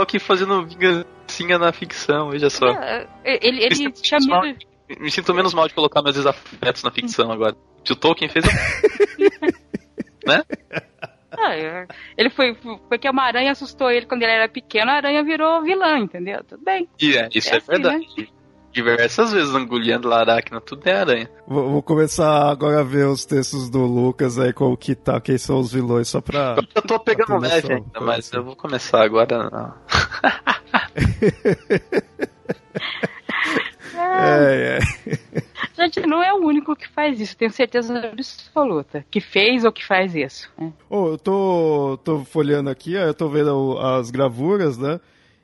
Aqui 0.00 0.18
fazendo 0.18 0.64
vingancinha 0.66 1.58
na 1.58 1.72
ficção, 1.72 2.30
veja 2.30 2.48
só. 2.48 2.68
É, 2.68 3.06
ele 3.24 3.62
ele 3.62 3.74
me, 3.76 3.92
tinha 3.92 4.18
medo... 4.20 4.58
me 4.98 5.10
sinto 5.10 5.34
menos 5.34 5.52
mal 5.52 5.68
de 5.68 5.74
colocar 5.74 6.00
meus 6.02 6.14
desafetos 6.14 6.82
na 6.82 6.90
ficção 6.90 7.30
agora. 7.30 7.56
Se 7.84 7.92
o 7.92 7.96
Tolkien 7.96 8.30
fez. 8.30 8.44
né? 10.26 10.42
Ah, 11.32 11.86
ele 12.16 12.30
foi 12.30 12.56
porque 12.88 13.08
uma 13.08 13.22
aranha 13.22 13.52
assustou 13.52 13.90
ele 13.90 14.06
quando 14.06 14.22
ele 14.22 14.32
era 14.32 14.48
pequeno, 14.48 14.90
a 14.90 14.94
aranha 14.94 15.22
virou 15.22 15.62
vilã, 15.62 15.98
entendeu? 15.98 16.42
Tudo 16.44 16.64
bem. 16.64 16.88
E 17.00 17.16
é, 17.16 17.28
isso 17.34 17.50
é, 17.50 17.54
é 17.54 17.58
assim, 17.58 17.66
verdade. 17.66 18.06
Né? 18.18 18.26
Diversas 18.72 19.32
vezes 19.32 19.54
angulhando 19.54 20.08
lá 20.08 20.20
aracna, 20.20 20.60
tudo 20.60 20.86
é 20.86 20.92
aranha. 20.92 21.30
Vou, 21.46 21.70
vou, 21.70 21.82
começar 21.82 22.50
agora 22.50 22.80
a 22.80 22.84
ver 22.84 23.06
os 23.06 23.24
textos 23.24 23.68
do 23.68 23.80
Lucas 23.80 24.38
aí 24.38 24.52
com 24.52 24.72
o 24.72 24.76
que 24.76 24.94
tá, 24.94 25.20
quem 25.20 25.38
são 25.38 25.58
os 25.58 25.72
vilões, 25.72 26.08
só 26.08 26.20
pra. 26.20 26.56
Eu 26.74 26.82
tô 26.82 26.98
pegando 26.98 27.38
leve 27.38 27.72
ainda, 27.72 28.00
mas 28.00 28.32
eu 28.32 28.44
vou 28.44 28.56
começar 28.56 29.02
agora. 29.02 29.50
Não. 29.50 29.74
é, 33.96 34.78
é. 34.78 34.80
Gente, 35.76 36.00
não 36.06 36.22
é 36.22 36.32
o 36.32 36.44
único 36.44 36.76
que 36.76 36.88
faz 36.88 37.20
isso, 37.20 37.36
tenho 37.36 37.50
certeza 37.50 37.98
absoluta. 37.98 39.04
Que 39.10 39.20
fez 39.20 39.64
ou 39.64 39.72
que 39.72 39.84
faz 39.84 40.14
isso. 40.14 40.50
Né? 40.58 40.72
Oh, 40.88 41.08
eu 41.08 41.18
tô, 41.18 41.98
tô 42.04 42.24
folhando 42.24 42.70
aqui, 42.70 42.94
eu 42.94 43.14
tô 43.14 43.28
vendo 43.28 43.78
as 43.78 44.10
gravuras, 44.10 44.76
né? 44.76 45.00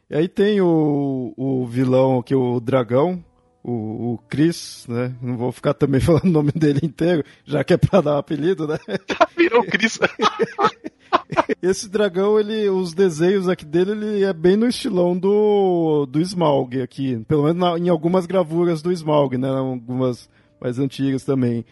E 0.08 0.14
aí 0.14 0.28
tem 0.28 0.60
o, 0.60 1.34
o 1.36 1.66
vilão 1.66 2.20
aqui, 2.20 2.34
o 2.34 2.60
dragão, 2.60 3.24
o, 3.62 4.12
o 4.12 4.18
Chris, 4.28 4.86
né? 4.88 5.12
Não 5.20 5.36
vou 5.36 5.50
ficar 5.50 5.74
também 5.74 5.98
falando 6.02 6.26
o 6.26 6.30
nome 6.30 6.52
dele 6.52 6.80
inteiro, 6.84 7.24
já 7.44 7.64
que 7.64 7.74
é 7.74 7.76
pra 7.76 8.00
dar 8.00 8.14
um 8.14 8.18
apelido, 8.18 8.68
né? 8.68 8.78
Virou 9.36 9.62
o 9.62 9.66
Chris. 9.66 9.98
Esse 11.60 11.88
dragão, 11.88 12.38
ele, 12.38 12.68
os 12.68 12.94
desenhos 12.94 13.48
aqui 13.48 13.64
dele, 13.64 13.90
ele 13.90 14.24
é 14.24 14.32
bem 14.32 14.56
no 14.56 14.68
estilão 14.68 15.18
do, 15.18 16.06
do 16.06 16.20
Smaug 16.20 16.80
aqui. 16.80 17.24
Pelo 17.26 17.42
menos 17.42 17.58
na, 17.58 17.76
em 17.76 17.88
algumas 17.88 18.26
gravuras 18.26 18.80
do 18.82 18.92
Smaug, 18.92 19.36
né? 19.36 19.48
Algumas 19.48 20.30
mais 20.60 20.78
antigas 20.78 21.24
também. 21.24 21.64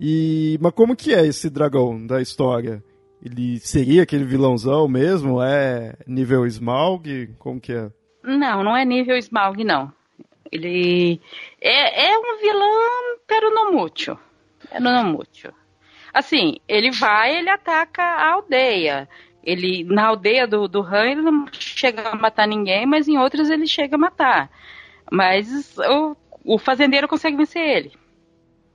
E, 0.00 0.58
mas 0.62 0.72
como 0.72 0.96
que 0.96 1.12
é 1.12 1.26
esse 1.26 1.50
dragão 1.50 2.06
da 2.06 2.22
história? 2.22 2.82
Ele 3.24 3.60
seria 3.60 4.02
aquele 4.02 4.24
vilãozão 4.24 4.88
mesmo? 4.88 5.40
É 5.40 5.94
nível 6.06 6.44
Smaug? 6.46 7.28
Como 7.38 7.60
que 7.60 7.72
é? 7.72 7.90
Não, 8.24 8.64
não 8.64 8.76
é 8.76 8.84
nível 8.84 9.16
Smaug, 9.16 9.62
não. 9.62 9.92
Ele 10.50 11.20
é, 11.60 12.10
é 12.10 12.18
um 12.18 12.40
vilão 12.40 13.18
pero 13.26 13.50
não 13.50 13.72
mútil. 13.72 14.18
É 14.70 14.80
não 14.80 15.04
mútil. 15.04 15.52
Assim, 16.12 16.56
ele 16.68 16.90
vai, 16.90 17.36
ele 17.38 17.48
ataca 17.48 18.02
a 18.02 18.32
aldeia. 18.32 19.08
Ele, 19.42 19.84
na 19.84 20.06
aldeia 20.06 20.46
do, 20.46 20.68
do 20.68 20.82
Han, 20.82 21.06
ele 21.06 21.22
não 21.22 21.46
chega 21.52 22.10
a 22.10 22.16
matar 22.16 22.46
ninguém, 22.46 22.86
mas 22.86 23.08
em 23.08 23.18
outras 23.18 23.48
ele 23.48 23.66
chega 23.66 23.96
a 23.96 23.98
matar. 23.98 24.50
Mas 25.10 25.76
o, 25.78 26.16
o 26.44 26.58
fazendeiro 26.58 27.08
consegue 27.08 27.36
vencer 27.36 27.62
ele. 27.62 27.92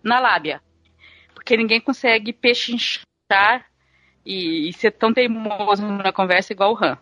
Na 0.04 0.20
lábia. 0.20 0.62
Porque 1.34 1.56
ninguém 1.56 1.80
consegue 1.80 2.34
pechinchar 2.34 3.66
e, 4.28 4.70
e 4.70 4.74
ser 4.74 4.92
tão 4.92 5.14
teimoso 5.14 5.88
na 5.88 6.12
conversa 6.12 6.52
igual 6.52 6.74
o 6.74 6.84
Han. 6.84 6.98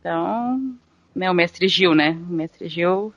Então, 0.00 0.74
né, 1.14 1.30
o 1.30 1.34
mestre 1.34 1.68
Gil, 1.68 1.94
né? 1.94 2.10
O 2.10 2.32
mestre 2.32 2.66
Gil 2.68 3.12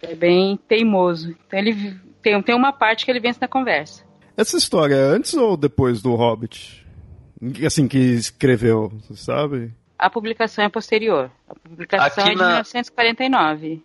é 0.00 0.14
bem 0.14 0.56
teimoso. 0.56 1.34
Então 1.46 1.58
ele 1.58 2.00
tem, 2.22 2.40
tem 2.40 2.54
uma 2.54 2.72
parte 2.72 3.04
que 3.04 3.10
ele 3.10 3.20
vence 3.20 3.40
na 3.40 3.48
conversa. 3.48 4.04
Essa 4.36 4.56
história 4.56 4.94
é 4.94 5.02
antes 5.02 5.34
ou 5.34 5.56
depois 5.56 6.00
do 6.00 6.14
Hobbit? 6.14 6.86
Assim, 7.66 7.88
que 7.88 7.98
escreveu, 7.98 8.88
você 8.88 9.16
sabe? 9.16 9.72
A 9.98 10.08
publicação 10.08 10.64
é 10.64 10.68
posterior. 10.68 11.30
A 11.48 11.54
publicação 11.54 12.06
Aqui 12.06 12.20
é 12.20 12.32
de 12.32 12.36
na... 12.36 12.46
1949. 12.46 13.84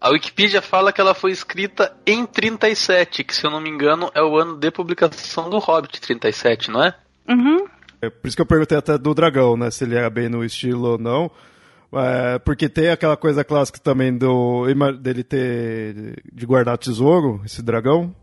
A 0.00 0.10
Wikipedia 0.10 0.62
fala 0.62 0.92
que 0.92 1.00
ela 1.00 1.14
foi 1.14 1.32
escrita 1.32 1.96
em 2.06 2.24
37, 2.24 3.24
que 3.24 3.34
se 3.34 3.44
eu 3.44 3.50
não 3.50 3.60
me 3.60 3.68
engano 3.68 4.10
é 4.14 4.22
o 4.22 4.36
ano 4.36 4.56
de 4.56 4.70
publicação 4.70 5.50
do 5.50 5.58
Hobbit 5.58 6.00
37, 6.00 6.70
não 6.70 6.84
é? 6.84 6.94
Uhum. 7.28 7.66
É 8.00 8.10
por 8.10 8.28
isso 8.28 8.36
que 8.36 8.42
eu 8.42 8.46
perguntei 8.46 8.78
até 8.78 8.96
do 8.96 9.14
dragão, 9.14 9.56
né? 9.56 9.70
Se 9.70 9.84
ele 9.84 9.96
era 9.96 10.08
bem 10.08 10.28
no 10.28 10.44
estilo 10.44 10.92
ou 10.92 10.98
não. 10.98 11.30
É, 11.92 12.38
porque 12.38 12.68
tem 12.68 12.90
aquela 12.90 13.16
coisa 13.16 13.42
clássica 13.42 13.78
também 13.78 14.16
do 14.16 14.66
dele 15.00 15.24
ter 15.24 16.22
de 16.32 16.46
guardar 16.46 16.76
tesouro, 16.78 17.40
esse 17.44 17.62
dragão. 17.62 18.14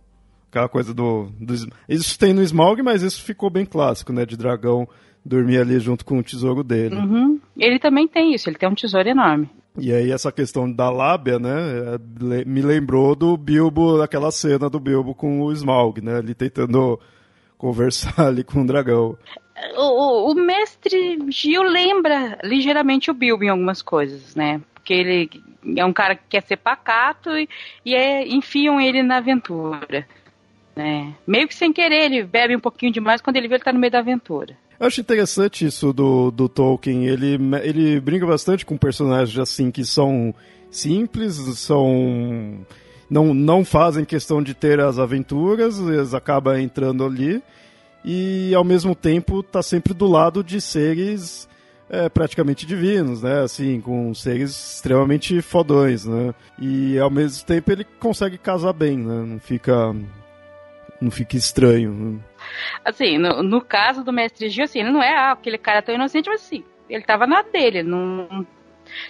Aquela 0.49 0.69
coisa 0.69 0.93
do, 0.93 1.29
do, 1.39 1.53
Isso 1.89 2.17
tem 2.17 2.33
no 2.33 2.41
Smaug, 2.41 2.81
mas 2.81 3.01
isso 3.01 3.21
ficou 3.23 3.49
bem 3.49 3.65
clássico, 3.65 4.13
né? 4.13 4.25
De 4.25 4.37
dragão 4.37 4.87
dormir 5.25 5.57
ali 5.57 5.79
junto 5.79 6.05
com 6.05 6.19
o 6.19 6.23
tesouro 6.23 6.63
dele. 6.63 6.95
Uhum. 6.95 7.39
Ele 7.57 7.79
também 7.79 8.07
tem 8.07 8.33
isso, 8.33 8.47
ele 8.47 8.57
tem 8.57 8.69
um 8.69 8.75
tesouro 8.75 9.09
enorme. 9.09 9.49
E 9.77 9.91
aí 9.91 10.11
essa 10.11 10.31
questão 10.31 10.71
da 10.71 10.89
lábia, 10.89 11.37
né, 11.37 11.49
é, 11.51 12.45
me 12.45 12.61
lembrou 12.61 13.15
do 13.15 13.35
Bilbo, 13.35 13.97
daquela 13.97 14.31
cena 14.31 14.69
do 14.69 14.79
Bilbo 14.79 15.13
com 15.13 15.41
o 15.41 15.51
Smaug, 15.51 15.99
né, 15.99 16.19
ele 16.19 16.33
tentando 16.33 16.97
conversar 17.57 18.13
ali 18.27 18.43
com 18.43 18.61
o 18.61 18.65
dragão. 18.65 19.17
O, 19.77 20.31
o, 20.31 20.35
mestre 20.35 21.17
Gil 21.29 21.63
lembra 21.63 22.37
ligeiramente 22.43 23.09
o 23.09 23.13
Bilbo 23.13 23.43
em 23.43 23.49
algumas 23.49 23.81
coisas, 23.81 24.35
né, 24.35 24.61
porque 24.73 24.93
ele 24.93 25.29
é 25.77 25.85
um 25.85 25.93
cara 25.93 26.15
que 26.15 26.23
quer 26.29 26.43
ser 26.43 26.57
pacato 26.57 27.29
e, 27.37 27.47
e 27.85 27.95
é, 27.95 28.27
enfiam 28.27 28.81
ele 28.81 29.01
na 29.01 29.17
aventura. 29.17 30.05
Né? 30.75 31.13
Meio 31.25 31.47
que 31.47 31.55
sem 31.55 31.71
querer, 31.71 32.05
ele 32.05 32.23
bebe 32.23 32.55
um 32.55 32.59
pouquinho 32.59 32.91
demais 32.91 33.21
quando 33.21 33.37
ele 33.37 33.47
vê 33.47 33.55
ele 33.55 33.63
tá 33.63 33.71
no 33.71 33.79
meio 33.79 33.91
da 33.91 33.99
aventura. 33.99 34.57
Eu 34.79 34.87
acho 34.87 34.99
interessante 34.99 35.65
isso 35.65 35.93
do, 35.93 36.29
do 36.31 36.49
Tolkien. 36.49 37.05
Ele, 37.05 37.39
ele 37.63 37.99
brinca 37.99 38.25
bastante 38.25 38.65
com 38.65 38.77
personagens 38.77 39.39
assim 39.39 39.71
que 39.71 39.85
são 39.85 40.35
simples, 40.69 41.35
são. 41.57 42.65
Não, 43.09 43.33
não 43.33 43.63
fazem 43.63 44.03
questão 44.03 44.43
de 44.43 44.53
ter 44.53 44.79
as 44.79 44.99
aventuras, 44.99 45.79
eles 45.79 46.13
acabam 46.13 46.59
entrando 46.59 47.05
ali. 47.05 47.41
E 48.05 48.53
ao 48.53 48.63
mesmo 48.63 48.93
tempo 48.93 49.41
tá 49.41 49.63
sempre 49.63 49.91
do 49.91 50.05
lado 50.05 50.43
de 50.43 50.61
seres 50.61 51.49
é, 51.89 52.07
praticamente 52.07 52.65
divinos, 52.65 53.23
né? 53.23 53.41
Assim, 53.41 53.81
com 53.81 54.13
seres 54.13 54.75
extremamente 54.75 55.41
fodões, 55.41 56.05
né? 56.05 56.33
E 56.59 56.99
ao 56.99 57.09
mesmo 57.09 57.45
tempo 57.47 57.71
ele 57.71 57.83
consegue 57.83 58.37
casar 58.37 58.73
bem, 58.73 58.97
né? 58.97 59.25
Não 59.25 59.39
fica 59.39 59.95
não 61.01 61.11
fique 61.11 61.35
estranho. 61.35 62.23
Assim, 62.83 63.17
no, 63.17 63.43
no 63.43 63.61
caso 63.61 64.03
do 64.03 64.13
mestre 64.13 64.49
Gil, 64.49 64.63
assim, 64.63 64.79
ele 64.79 64.91
não 64.91 65.01
é 65.01 65.15
ah, 65.15 65.31
aquele 65.31 65.57
cara 65.57 65.81
tão 65.81 65.95
inocente, 65.95 66.29
mas 66.29 66.41
assim, 66.41 66.63
ele 66.89 67.03
tava 67.03 67.27
na 67.27 67.41
dele, 67.41 67.83
não, 67.83 68.45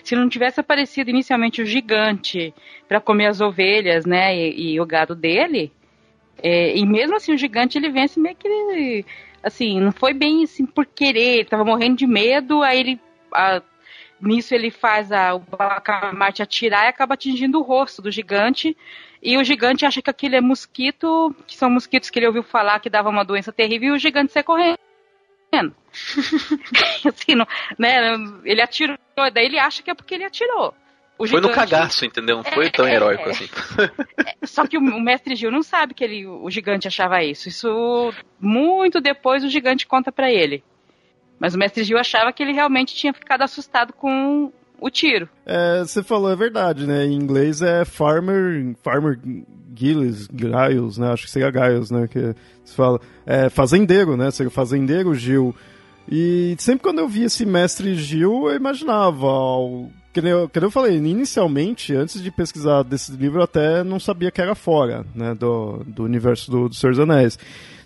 se 0.04 0.16
não 0.16 0.28
tivesse 0.28 0.60
aparecido 0.60 1.10
inicialmente 1.10 1.62
o 1.62 1.66
gigante 1.66 2.54
para 2.88 3.02
comer 3.02 3.28
as 3.28 3.42
ovelhas, 3.42 4.06
né, 4.06 4.36
e, 4.36 4.74
e 4.74 4.80
o 4.80 4.86
gado 4.86 5.14
dele, 5.14 5.72
é, 6.42 6.78
e 6.78 6.86
mesmo 6.86 7.16
assim 7.16 7.34
o 7.34 7.38
gigante 7.38 7.78
ele 7.78 7.90
vence 7.90 8.20
meio 8.20 8.36
que 8.36 9.06
assim, 9.42 9.80
não 9.80 9.92
foi 9.92 10.14
bem 10.14 10.44
assim 10.44 10.66
por 10.66 10.86
querer, 10.86 11.40
ele 11.40 11.46
tava 11.46 11.64
morrendo 11.64 11.98
de 11.98 12.08
medo, 12.08 12.64
aí 12.64 12.80
ele 12.80 13.00
a, 13.34 13.62
nisso 14.22 14.54
ele 14.54 14.72
faz 14.72 15.12
a, 15.12 15.36
o 15.36 15.40
Bacamarte 15.40 16.42
atirar 16.42 16.86
e 16.86 16.90
acaba 16.90 17.14
atingindo 17.14 17.60
o 17.60 17.64
rosto 17.64 18.02
do 18.02 18.12
gigante 18.12 18.76
e 19.22 19.38
o 19.38 19.44
gigante 19.44 19.86
acha 19.86 20.02
que 20.02 20.10
aquilo 20.10 20.36
é 20.36 20.42
mosquito, 20.42 21.36
que 21.48 21.58
são 21.58 21.70
mosquitos 21.70 22.10
que 22.10 22.20
ele 22.20 22.28
ouviu 22.28 22.44
falar 22.44 22.80
que 22.80 22.90
dava 22.90 23.10
uma 23.10 23.26
doença 23.26 23.52
terrível, 23.52 23.90
e 23.90 23.92
o 23.92 23.98
gigante 23.98 24.32
sai 24.32 24.44
correndo. 24.44 24.78
assim, 27.08 27.34
não, 27.34 27.48
né, 27.80 28.14
ele 28.44 28.62
atirou, 28.62 28.98
daí 29.34 29.46
ele 29.46 29.58
acha 29.58 29.82
que 29.82 29.90
é 29.90 29.96
porque 29.96 30.14
ele 30.14 30.26
atirou. 30.26 30.76
O 31.18 31.28
foi 31.28 31.40
no 31.40 31.52
cagaço, 31.52 32.06
entendeu? 32.06 32.38
Não 32.38 32.44
foi 32.44 32.68
é, 32.68 32.70
tão 32.70 32.88
heróico 32.88 33.30
é, 33.30 33.32
assim. 33.32 33.50
É, 34.18 34.46
só 34.46 34.68
que 34.68 34.78
o, 34.78 34.82
o, 34.82 35.02
mestre 35.02 35.36
Gil 35.36 35.50
não 35.50 35.64
sabe 35.64 35.94
que 35.94 36.04
ele, 36.04 36.28
o 36.28 36.50
gigante 36.50 36.88
achava 36.88 37.24
isso. 37.24 37.48
Isso 37.48 38.14
muito 38.40 39.00
depois 39.00 39.44
o 39.44 39.50
gigante 39.50 39.88
conta 39.88 40.12
para 40.12 40.30
ele. 40.30 40.64
Mas 41.40 41.56
o 41.56 41.58
mestre 41.58 41.84
Gil 41.84 41.98
achava 41.98 42.34
que 42.34 42.44
ele 42.44 42.52
realmente 42.52 42.96
tinha 42.96 43.14
ficado 43.14 43.44
assustado 43.44 43.94
com 43.94 44.52
o 44.80 44.90
tiro. 44.90 45.30
É, 45.46 45.80
você 45.80 46.04
falou, 46.04 46.32
é 46.32 46.36
verdade, 46.36 46.86
né? 46.86 47.06
Em 47.06 47.14
inglês 47.14 47.62
é 47.62 47.86
Farmer, 47.86 48.76
Farmer 48.84 49.18
Giles, 49.74 50.28
Giles, 50.34 50.98
né? 50.98 51.12
Acho 51.12 51.26
que 51.26 51.32
seria 51.32 51.52
Giles, 51.52 51.92
né? 51.92 52.08
Que 52.08 52.36
se 52.64 52.76
fala. 52.76 53.00
É 53.26 53.50
fazendeiro, 53.50 54.18
né? 54.18 54.32
Seria 54.32 54.52
fazendeiro 54.52 55.14
Gil. 55.14 55.56
E 56.10 56.56
sempre 56.60 56.84
quando 56.84 57.00
eu 57.00 57.08
vi 57.08 57.24
esse 57.24 57.46
mestre 57.46 57.96
Gil, 57.96 58.50
eu 58.50 58.56
imaginava. 58.56 59.28
Que 60.16 60.22
nem, 60.22 60.32
eu, 60.32 60.48
que 60.48 60.62
nem 60.62 60.68
eu 60.68 60.72
falei, 60.72 60.96
inicialmente, 60.96 61.94
antes 61.94 62.24
de 62.24 62.32
pesquisar 62.32 62.84
desse 62.84 63.12
livro, 63.12 63.40
eu 63.40 63.44
até 63.44 63.84
não 63.84 64.00
sabia 64.00 64.32
que 64.32 64.40
era 64.40 64.56
fora, 64.56 65.06
né? 65.14 65.36
Do, 65.36 65.84
do 65.86 66.06
universo 66.06 66.50
do, 66.50 66.70
do 66.70 66.74
Senhor 66.74 66.94
dos 66.94 67.02
Anéis. 67.02 67.38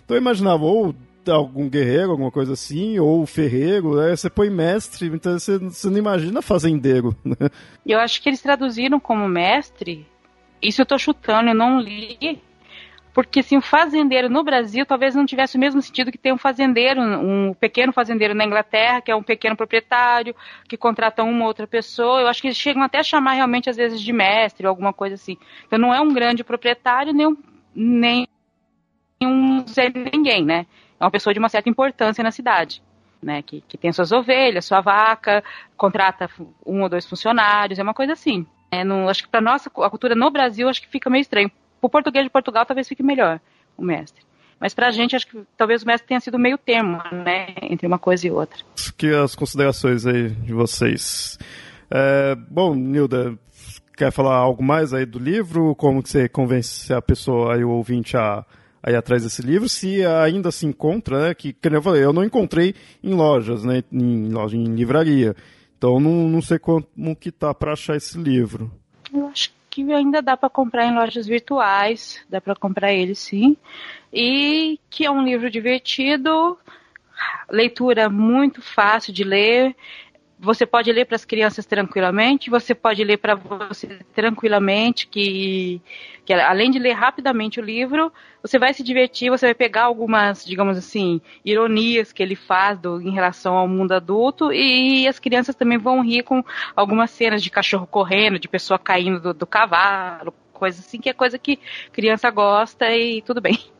Então 0.04 0.16
eu 0.16 0.20
imaginava, 0.20 0.62
ou 0.62 0.94
algum 1.28 1.68
guerreiro, 1.68 2.12
alguma 2.12 2.30
coisa 2.30 2.52
assim, 2.52 3.00
ou 3.00 3.26
ferreiro, 3.26 3.96
né? 3.96 4.14
você 4.14 4.30
põe 4.30 4.48
mestre, 4.48 5.08
então 5.08 5.36
você, 5.36 5.58
você 5.58 5.90
não 5.90 5.98
imagina 5.98 6.40
fazendeiro. 6.40 7.16
Né? 7.24 7.50
Eu 7.84 7.98
acho 7.98 8.22
que 8.22 8.28
eles 8.28 8.40
traduziram 8.40 9.00
como 9.00 9.28
mestre, 9.28 10.06
isso 10.62 10.80
eu 10.80 10.86
tô 10.86 10.96
chutando, 10.98 11.50
eu 11.50 11.54
não 11.54 11.80
li, 11.80 12.40
porque 13.12 13.40
assim, 13.40 13.56
o 13.56 13.60
fazendeiro 13.60 14.28
no 14.28 14.44
Brasil 14.44 14.86
talvez 14.86 15.14
não 15.14 15.26
tivesse 15.26 15.56
o 15.56 15.60
mesmo 15.60 15.82
sentido 15.82 16.12
que 16.12 16.18
tem 16.18 16.32
um 16.32 16.38
fazendeiro, 16.38 17.00
um 17.00 17.52
pequeno 17.54 17.92
fazendeiro 17.92 18.34
na 18.34 18.44
Inglaterra, 18.44 19.00
que 19.00 19.10
é 19.10 19.16
um 19.16 19.22
pequeno 19.22 19.56
proprietário, 19.56 20.34
que 20.68 20.76
contrata 20.76 21.22
uma 21.22 21.40
ou 21.40 21.46
outra 21.46 21.66
pessoa. 21.66 22.20
Eu 22.20 22.28
acho 22.28 22.40
que 22.40 22.48
eles 22.48 22.56
chegam 22.56 22.82
até 22.82 22.98
a 22.98 23.02
chamar 23.02 23.32
realmente, 23.32 23.68
às 23.68 23.76
vezes, 23.76 24.00
de 24.00 24.12
mestre 24.12 24.66
ou 24.66 24.70
alguma 24.70 24.92
coisa 24.92 25.16
assim. 25.16 25.36
Então 25.66 25.78
não 25.78 25.92
é 25.92 26.00
um 26.00 26.12
grande 26.12 26.44
proprietário, 26.44 27.12
nem 27.12 27.26
um, 27.26 27.36
nem 27.74 28.28
um 29.22 29.66
Zé 29.66 29.90
Ninguém, 30.12 30.44
né? 30.44 30.66
é 31.00 31.04
uma 31.04 31.10
pessoa 31.10 31.32
de 31.32 31.40
uma 31.40 31.48
certa 31.48 31.68
importância 31.68 32.22
na 32.22 32.30
cidade. 32.30 32.82
Né, 33.22 33.42
que, 33.42 33.60
que 33.68 33.76
tem 33.76 33.92
suas 33.92 34.12
ovelhas, 34.12 34.64
sua 34.64 34.80
vaca, 34.80 35.44
contrata 35.76 36.26
um 36.64 36.80
ou 36.80 36.88
dois 36.88 37.04
funcionários, 37.04 37.78
é 37.78 37.82
uma 37.82 37.92
coisa 37.92 38.14
assim. 38.14 38.46
É, 38.70 38.82
no, 38.82 39.10
acho 39.10 39.24
que 39.24 39.28
para 39.28 39.42
nossa 39.42 39.68
a 39.68 39.90
cultura 39.90 40.14
no 40.14 40.30
Brasil 40.30 40.66
acho 40.70 40.80
que 40.80 40.88
fica 40.88 41.10
meio 41.10 41.20
estranho. 41.20 41.50
Para 41.80 41.86
o 41.86 41.90
português 41.90 42.24
de 42.24 42.30
Portugal 42.30 42.66
talvez 42.66 42.86
fique 42.86 43.02
melhor 43.02 43.40
o 43.76 43.82
mestre. 43.82 44.22
Mas 44.60 44.74
para 44.74 44.88
a 44.88 44.90
gente 44.90 45.16
acho 45.16 45.26
que 45.26 45.42
talvez 45.56 45.82
o 45.82 45.86
mestre 45.86 46.06
tenha 46.06 46.20
sido 46.20 46.38
meio 46.38 46.58
termo, 46.58 46.98
né, 47.24 47.54
entre 47.62 47.86
uma 47.86 47.98
coisa 47.98 48.26
e 48.26 48.30
outra. 48.30 48.58
Que 48.98 49.14
as 49.14 49.34
considerações 49.34 50.06
aí 50.06 50.28
de 50.28 50.52
vocês. 50.52 51.38
É, 51.90 52.34
bom, 52.34 52.74
Nilda, 52.74 53.38
quer 53.96 54.12
falar 54.12 54.36
algo 54.36 54.62
mais 54.62 54.92
aí 54.92 55.06
do 55.06 55.18
livro? 55.18 55.74
Como 55.74 56.02
que 56.02 56.10
você 56.10 56.28
convence 56.28 56.92
a 56.92 57.00
pessoa 57.00 57.54
aí 57.54 57.64
o 57.64 57.70
ouvinte 57.70 58.16
a 58.16 58.44
aí 58.82 58.94
atrás 58.94 59.22
desse 59.22 59.42
livro, 59.42 59.68
se 59.68 60.04
ainda 60.06 60.50
se 60.50 60.66
encontra, 60.66 61.28
né, 61.28 61.34
que, 61.34 61.52
como 61.52 61.76
eu 61.76 61.82
falei, 61.82 62.02
eu 62.02 62.12
não 62.12 62.24
encontrei 62.24 62.74
em 63.02 63.12
lojas, 63.12 63.62
né, 63.64 63.84
em 63.92 64.30
loja, 64.30 64.56
em 64.56 64.74
livraria. 64.74 65.36
Então 65.76 66.00
não, 66.00 66.28
não 66.28 66.42
sei 66.42 66.58
como 66.58 66.86
que 67.18 67.30
tá 67.30 67.54
para 67.54 67.72
achar 67.72 67.96
esse 67.96 68.18
livro. 68.18 68.70
Eu 69.12 69.26
acho 69.26 69.50
que 69.70 69.90
ainda 69.92 70.20
dá 70.20 70.36
para 70.36 70.50
comprar 70.50 70.84
em 70.86 70.94
lojas 70.94 71.26
virtuais, 71.26 72.20
dá 72.28 72.40
para 72.40 72.56
comprar 72.56 72.92
ele 72.92 73.14
sim. 73.14 73.56
E 74.12 74.80
que 74.90 75.06
é 75.06 75.10
um 75.10 75.22
livro 75.22 75.48
divertido, 75.48 76.58
leitura 77.48 78.10
muito 78.10 78.60
fácil 78.60 79.12
de 79.12 79.22
ler, 79.22 79.76
você 80.40 80.64
pode 80.64 80.90
ler 80.90 81.04
para 81.04 81.16
as 81.16 81.24
crianças 81.24 81.66
tranquilamente, 81.66 82.48
você 82.48 82.74
pode 82.74 83.04
ler 83.04 83.18
para 83.18 83.34
você 83.34 84.00
tranquilamente, 84.14 85.06
que, 85.06 85.82
que 86.24 86.32
além 86.32 86.70
de 86.70 86.78
ler 86.78 86.92
rapidamente 86.92 87.60
o 87.60 87.62
livro, 87.62 88.10
você 88.42 88.58
vai 88.58 88.72
se 88.72 88.82
divertir, 88.82 89.30
você 89.30 89.46
vai 89.46 89.54
pegar 89.54 89.82
algumas, 89.82 90.44
digamos 90.44 90.78
assim, 90.78 91.20
ironias 91.44 92.10
que 92.10 92.22
ele 92.22 92.34
faz 92.34 92.78
do, 92.78 93.02
em 93.02 93.10
relação 93.10 93.54
ao 93.54 93.68
mundo 93.68 93.92
adulto, 93.92 94.50
e, 94.50 95.06
as 95.06 95.18
crianças 95.18 95.54
também 95.54 95.76
vão 95.76 96.02
rir 96.02 96.22
com 96.22 96.42
algumas 96.74 97.10
cenas 97.10 97.42
de 97.42 97.50
cachorro 97.50 97.86
correndo, 97.86 98.38
de 98.38 98.48
pessoa 98.48 98.78
caindo 98.78 99.20
do, 99.20 99.34
do 99.34 99.46
cavalo, 99.46 100.32
coisa 100.54 100.80
assim, 100.80 100.98
que 100.98 101.10
é 101.10 101.12
coisa 101.12 101.38
que 101.38 101.58
criança 101.92 102.30
gosta 102.30 102.90
e 102.96 103.20
tudo 103.22 103.40
bem. 103.40 103.58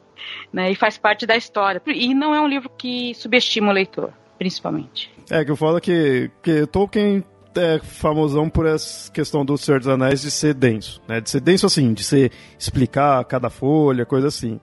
Né, 0.53 0.71
e 0.71 0.75
faz 0.75 0.99
parte 0.99 1.25
da 1.25 1.35
história. 1.35 1.81
E 1.87 2.13
não 2.13 2.35
é 2.35 2.41
um 2.43 2.47
livro 2.47 2.69
que 2.69 3.15
subestima 3.15 3.71
o 3.71 3.73
leitor, 3.73 4.13
principalmente. 4.37 5.11
É, 5.31 5.45
que 5.45 5.51
eu 5.51 5.57
falo 5.57 5.81
que, 5.81 6.29
que 6.43 6.67
Tolkien 6.67 7.23
é 7.55 7.79
famosão 7.79 8.49
por 8.49 8.67
essa 8.67 9.11
questão 9.13 9.45
do 9.45 9.57
Senhor 9.57 9.79
dos 9.79 9.89
Anéis 9.89 10.21
de 10.21 10.31
ser 10.31 10.55
denso, 10.55 11.01
né? 11.07 11.21
De 11.21 11.31
ser 11.31 11.41
denso 11.41 11.67
assim, 11.67 11.93
de 11.95 12.03
ser 12.03 12.33
explicar 12.59 13.25
cada 13.25 13.49
folha, 13.49 14.05
coisa 14.05 14.27
assim. 14.27 14.61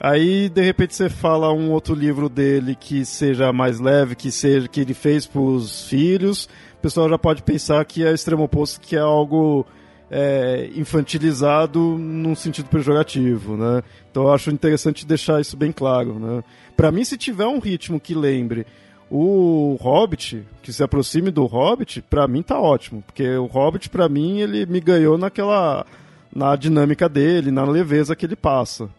Aí, 0.00 0.48
de 0.48 0.62
repente, 0.62 0.94
você 0.94 1.08
fala 1.08 1.52
um 1.52 1.70
outro 1.70 1.94
livro 1.94 2.28
dele 2.28 2.76
que 2.76 3.04
seja 3.04 3.52
mais 3.52 3.80
leve, 3.80 4.14
que 4.14 4.30
seja 4.30 4.68
que 4.68 4.80
ele 4.80 4.94
fez 4.94 5.26
para 5.26 5.40
os 5.40 5.88
filhos, 5.88 6.48
o 6.78 6.82
pessoal 6.82 7.08
já 7.08 7.18
pode 7.18 7.42
pensar 7.42 7.84
que 7.84 8.04
é 8.04 8.12
extremo 8.12 8.44
oposto, 8.44 8.80
que 8.80 8.96
é 8.96 9.00
algo 9.00 9.64
é, 10.10 10.70
infantilizado 10.74 11.80
num 11.80 12.34
sentido 12.34 12.68
pejorativo, 12.68 13.56
né? 13.56 13.82
Então 14.10 14.24
eu 14.24 14.32
acho 14.32 14.50
interessante 14.50 15.06
deixar 15.06 15.40
isso 15.40 15.56
bem 15.56 15.72
claro, 15.72 16.18
né? 16.18 16.44
Para 16.76 16.92
mim, 16.92 17.04
se 17.04 17.16
tiver 17.16 17.46
um 17.46 17.58
ritmo 17.58 17.98
que 17.98 18.14
lembre 18.14 18.66
o 19.16 19.76
Hobbit, 19.80 20.44
que 20.60 20.72
se 20.72 20.82
aproxime 20.82 21.30
do 21.30 21.46
Hobbit, 21.46 22.02
para 22.02 22.26
mim 22.26 22.42
tá 22.42 22.58
ótimo, 22.58 23.00
porque 23.02 23.36
o 23.36 23.46
Hobbit 23.46 23.88
para 23.88 24.08
mim 24.08 24.40
ele 24.40 24.66
me 24.66 24.80
ganhou 24.80 25.16
naquela 25.16 25.86
na 26.34 26.56
dinâmica 26.56 27.08
dele, 27.08 27.52
na 27.52 27.64
leveza 27.64 28.16
que 28.16 28.26
ele 28.26 28.34
passa. 28.34 28.90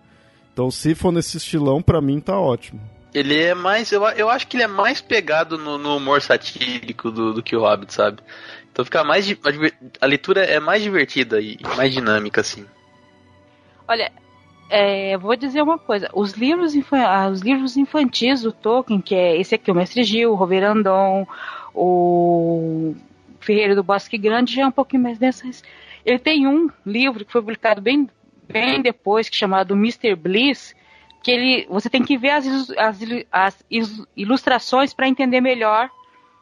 Então, 0.53 0.71
se 0.71 0.95
for 0.95 1.11
nesse 1.11 1.35
estilão, 1.35 1.81
para 1.81 1.99
mim 1.99 2.21
tá 2.21 2.39
ótimo. 2.39 2.79
Ele 3.13 3.37
é 3.37 3.53
mais. 3.53 3.91
Eu, 3.91 4.03
eu 4.03 4.29
acho 4.29 4.47
que 4.47 4.55
ele 4.55 4.63
é 4.63 4.67
mais 4.67 5.01
pegado 5.01 5.57
no, 5.57 5.77
no 5.77 5.97
humor 5.97 6.21
satírico 6.21 7.11
do, 7.11 7.33
do 7.33 7.43
que 7.43 7.53
o 7.53 7.59
Hobbit, 7.59 7.93
sabe? 7.93 8.19
Então 8.71 8.85
fica 8.85 9.03
mais 9.03 9.27
a 9.99 10.05
leitura 10.05 10.45
é 10.45 10.61
mais 10.61 10.81
divertida 10.81 11.41
e 11.41 11.57
mais 11.75 11.93
dinâmica 11.93 12.39
assim. 12.39 12.65
Olha, 13.85 14.09
é, 14.69 15.17
vou 15.17 15.35
dizer 15.35 15.61
uma 15.61 15.77
coisa: 15.77 16.09
os 16.13 16.33
livros, 16.33 16.73
ah, 16.91 17.29
os 17.29 17.41
livros 17.41 17.77
infantis 17.77 18.41
do 18.41 18.51
Tolkien, 18.51 19.01
que 19.01 19.15
é 19.15 19.39
esse 19.39 19.55
aqui, 19.55 19.71
o 19.71 19.75
Mestre 19.75 20.03
Gil, 20.03 20.31
o 20.31 20.35
Roverandon, 20.35 21.27
o 21.73 22.95
Ferreiro 23.39 23.75
do 23.75 23.83
Bosque 23.83 24.17
Grande, 24.17 24.55
já 24.55 24.63
é 24.63 24.67
um 24.67 24.71
pouquinho 24.71 25.03
mais 25.03 25.17
dessas. 25.17 25.63
Ele 26.05 26.19
tem 26.19 26.47
um 26.47 26.69
livro 26.85 27.25
que 27.25 27.31
foi 27.31 27.41
publicado 27.41 27.81
bem, 27.81 28.09
bem 28.47 28.81
depois, 28.81 29.29
que 29.29 29.35
é 29.35 29.39
chamado 29.39 29.73
Mr. 29.75 30.15
Bliss, 30.15 30.75
que 31.23 31.31
ele, 31.31 31.67
você 31.69 31.89
tem 31.89 32.03
que 32.03 32.17
ver 32.17 32.31
as, 32.31 32.69
as, 32.77 32.99
as 33.31 34.05
ilustrações 34.15 34.93
para 34.93 35.07
entender 35.07 35.41
melhor 35.41 35.89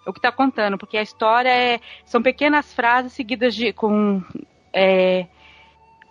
o 0.05 0.12
que 0.12 0.19
está 0.19 0.31
contando, 0.31 0.77
porque 0.77 0.97
a 0.97 1.01
história 1.01 1.49
é, 1.49 1.79
são 2.05 2.21
pequenas 2.21 2.73
frases 2.73 3.13
seguidas 3.13 3.55
de 3.55 3.71
com 3.71 4.21
é, 4.73 5.27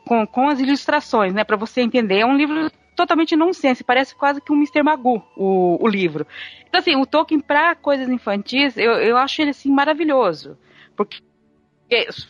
com, 0.07 0.27
com 0.27 0.49
as 0.49 0.61
ilustrações, 0.61 1.33
né, 1.33 1.45
para 1.45 1.57
você 1.57 1.81
entender. 1.81 2.21
É 2.21 2.27
um 2.27 2.37
livro 2.37 2.71
totalmente 2.95 3.35
nonsense, 3.37 3.85
parece 3.85 4.15
quase 4.15 4.41
que 4.41 4.53
um 4.53 4.57
Mr. 4.57 4.83
Magoo, 4.83 5.23
o, 5.37 5.79
o 5.83 5.89
livro. 5.89 6.27
Então, 6.69 6.81
assim, 6.81 6.95
o 6.97 7.07
Tolkien 7.07 7.41
para 7.41 7.75
coisas 7.75 8.09
infantis, 8.09 8.77
eu, 8.77 8.93
eu 8.93 9.17
acho 9.17 9.41
ele, 9.41 9.51
assim, 9.51 9.71
maravilhoso. 9.71 10.59
Porque 10.97 11.21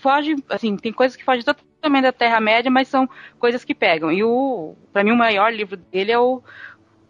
foge, 0.00 0.36
assim, 0.48 0.76
tem 0.76 0.92
coisas 0.92 1.16
que 1.16 1.24
fogem 1.24 1.42
totalmente 1.42 2.04
da 2.04 2.12
Terra-média, 2.12 2.70
mas 2.70 2.88
são 2.88 3.08
coisas 3.38 3.64
que 3.64 3.74
pegam. 3.74 4.10
E 4.12 4.22
o, 4.22 4.74
para 4.92 5.04
mim, 5.04 5.10
o 5.10 5.16
maior 5.16 5.52
livro 5.52 5.76
dele 5.76 6.12
é 6.12 6.18
o 6.18 6.42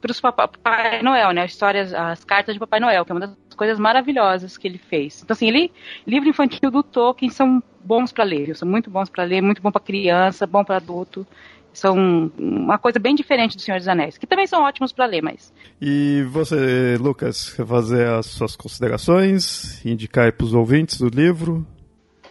para 0.01 0.11
os 0.11 0.21
Papai 0.21 1.01
Noel, 1.01 1.31
né? 1.31 1.47
Histórias, 1.47 1.95
as 1.95 2.25
cartas 2.25 2.55
de 2.55 2.59
Papai 2.59 2.81
Noel, 2.81 3.05
que 3.05 3.13
é 3.13 3.15
uma 3.15 3.21
das 3.21 3.37
coisas 3.57 3.79
maravilhosas 3.79 4.59
que 4.59 4.67
ele 4.67 4.79
fez. 4.79 5.23
Então, 5.23 5.33
assim, 5.33 5.47
ele, 5.47 5.73
livro 6.05 6.29
infantil 6.29 6.73
do 6.73 6.83
Tolkien 6.83 7.31
são 7.31 7.63
bons 7.85 8.13
para 8.13 8.25
ler, 8.25 8.55
são 8.57 8.69
muito 8.69 8.91
bons 8.91 9.09
para 9.09 9.25
ler, 9.25 9.43
muito 9.43 9.63
bom 9.63 9.71
para 9.71 9.81
criança, 9.81 10.47
bom 10.47 10.65
para 10.65 10.77
adulto. 10.77 11.27
São 11.73 12.31
uma 12.39 12.77
coisa 12.77 12.99
bem 12.99 13.15
diferente 13.15 13.57
do 13.57 13.63
Senhor 13.63 13.79
dos 13.79 13.89
Anéis, 13.89 14.19
que 14.19 14.27
também 14.27 14.47
são 14.47 14.63
ótimos 14.63 14.93
para 14.93 15.07
ler, 15.07 15.23
mas. 15.23 15.53
E 15.81 16.23
você, 16.29 16.99
Lucas, 17.01 17.55
quer 17.55 17.67
fazer 17.67 18.09
as 18.09 18.27
suas 18.27 18.55
considerações, 18.55 19.83
indicar 19.85 20.33
para 20.33 20.45
os 20.45 20.53
ouvintes 20.53 20.99
do 20.99 21.09
livro? 21.09 21.67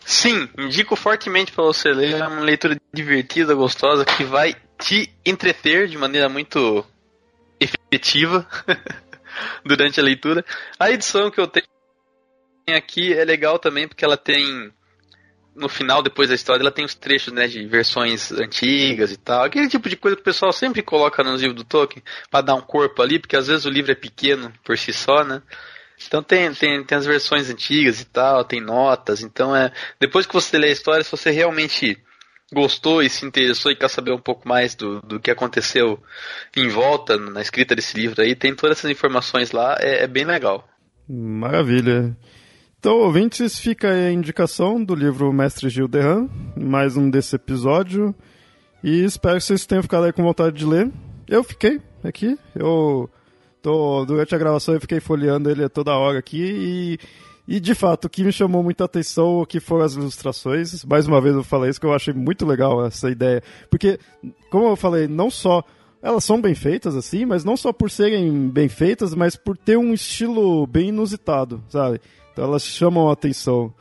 Sim, 0.06 0.48
indico 0.58 0.96
fortemente 0.96 1.52
para 1.52 1.64
você 1.64 1.90
ler. 1.90 2.20
É 2.20 2.28
uma 2.28 2.42
leitura 2.42 2.76
divertida, 2.94 3.56
gostosa, 3.56 4.06
que 4.06 4.24
vai 4.24 4.56
te 4.78 5.12
entreter 5.26 5.88
de 5.88 5.98
maneira 5.98 6.30
muito 6.30 6.86
efetiva 7.60 8.48
durante 9.66 10.00
a 10.00 10.04
leitura. 10.04 10.44
A 10.80 10.92
edição 10.92 11.32
que 11.32 11.40
eu 11.40 11.48
tenho 11.48 11.66
aqui 12.68 13.14
é 13.14 13.24
legal 13.24 13.60
também 13.60 13.88
porque 13.88 14.04
ela 14.06 14.18
tem 14.18 14.72
no 15.56 15.68
final, 15.68 16.02
depois 16.02 16.30
da 16.30 16.36
história, 16.36 16.62
ela 16.62 16.72
tem 16.72 16.86
os 16.86 16.96
trechos 16.96 17.34
né, 17.34 17.48
de 17.48 17.66
versões 17.66 18.32
antigas 18.32 19.12
e 19.12 19.18
tal. 19.18 19.44
Aquele 19.44 19.68
tipo 19.68 19.90
de 19.90 19.96
coisa 19.96 20.16
que 20.16 20.22
o 20.22 20.26
pessoal 20.26 20.52
sempre 20.52 20.82
coloca 20.82 21.24
nos 21.24 21.42
livros 21.42 21.62
do 21.62 21.68
Tolkien 21.68 22.04
para 22.30 22.42
dar 22.42 22.56
um 22.56 22.62
corpo 22.62 23.02
ali, 23.02 23.20
porque 23.20 23.36
às 23.36 23.48
vezes 23.48 23.66
o 23.66 23.70
livro 23.70 23.92
é 23.92 23.96
pequeno 23.96 24.52
por 24.64 24.78
si 24.78 24.94
só, 24.94 25.24
né? 25.24 25.42
Então 26.08 26.24
tem, 26.24 26.52
tem, 26.54 26.84
tem 26.84 26.98
as 26.98 27.06
versões 27.06 27.50
antigas 27.50 28.02
e 28.02 28.06
tal, 28.06 28.44
tem 28.44 28.62
notas. 28.62 29.22
Então 29.22 29.56
é. 29.56 29.72
Depois 30.00 30.26
que 30.26 30.34
você 30.34 30.58
lê 30.58 30.70
a 30.70 30.72
história, 30.72 31.04
se 31.04 31.12
você 31.12 31.30
realmente 31.32 31.98
gostou 32.54 33.02
e 33.02 33.10
se 33.10 33.26
interessou 33.26 33.72
e 33.72 33.76
quer 33.76 33.90
saber 33.90 34.12
um 34.12 34.20
pouco 34.20 34.48
mais 34.48 34.76
do, 34.76 35.02
do 35.02 35.20
que 35.20 35.32
aconteceu 35.32 36.02
em 36.56 36.68
volta 36.68 37.18
na 37.18 37.42
escrita 37.42 37.76
desse 37.76 37.98
livro 37.98 38.22
aí, 38.22 38.36
tem 38.36 38.54
todas 38.54 38.80
essas 38.80 38.92
informações 38.92 39.52
lá, 39.52 39.78
é, 39.80 40.04
é 40.04 40.08
bem 40.08 40.26
legal. 40.26 40.68
Maravilha. 41.08 42.16
Então, 42.82 42.98
ouvintes, 42.98 43.60
fica 43.60 43.92
a 43.92 44.12
indicação 44.12 44.84
do 44.84 44.96
livro 44.96 45.32
Mestre 45.32 45.70
Gil 45.70 45.88
Derran, 45.88 46.28
mais 46.60 46.98
um 46.98 47.12
desse 47.12 47.36
episódio, 47.36 48.16
e 48.84 49.04
espero 49.04 49.38
que 49.38 49.44
vocês 49.44 49.68
tenham 49.68 49.84
ficado 49.84 50.06
aí 50.06 50.12
com 50.12 50.24
vontade 50.24 50.58
de 50.58 50.66
ler. 50.66 50.92
Eu 51.28 51.44
fiquei 51.44 51.80
aqui, 52.04 52.36
eu 52.56 53.08
tô, 53.62 54.04
durante 54.04 54.34
a 54.34 54.38
gravação 54.40 54.74
eu 54.74 54.82
fiquei 54.82 55.00
folheando 55.00 55.48
ele 55.52 55.70
toda 55.70 55.96
hora 55.96 56.18
aqui 56.18 56.42
e 56.42 57.00
e 57.48 57.60
de 57.60 57.76
fato, 57.76 58.06
o 58.06 58.10
que 58.10 58.24
me 58.24 58.32
chamou 58.32 58.64
muita 58.64 58.86
atenção 58.86 59.46
que 59.48 59.60
foram 59.60 59.86
as 59.86 59.94
ilustrações. 59.94 60.84
Mais 60.84 61.08
uma 61.08 61.22
vez 61.22 61.36
eu 61.36 61.44
falei 61.44 61.70
isso, 61.70 61.80
que 61.80 61.86
eu 61.86 61.94
achei 61.94 62.16
muito 62.16 62.48
legal 62.48 62.84
essa 62.84 63.12
ideia. 63.12 63.44
Porque, 63.70 64.00
como 64.50 64.70
eu 64.70 64.76
falei, 64.76 65.08
não 65.08 65.30
só 65.30 65.64
elas 66.02 66.24
são 66.24 66.42
bem 66.42 66.56
feitas 66.56 66.96
assim, 66.96 67.26
mas 67.26 67.44
não 67.44 67.56
só 67.56 67.72
por 67.72 67.92
serem 67.92 68.50
bem 68.50 68.68
feitas, 68.68 69.14
mas 69.14 69.36
por 69.36 69.56
ter 69.56 69.78
um 69.78 69.94
estilo 69.94 70.66
bem 70.66 70.90
inusitado, 70.90 71.64
sabe? 71.70 72.02
Então 72.32 72.46
elas 72.46 72.64
chamam 72.64 73.10
a 73.10 73.14
atenção. 73.14 73.74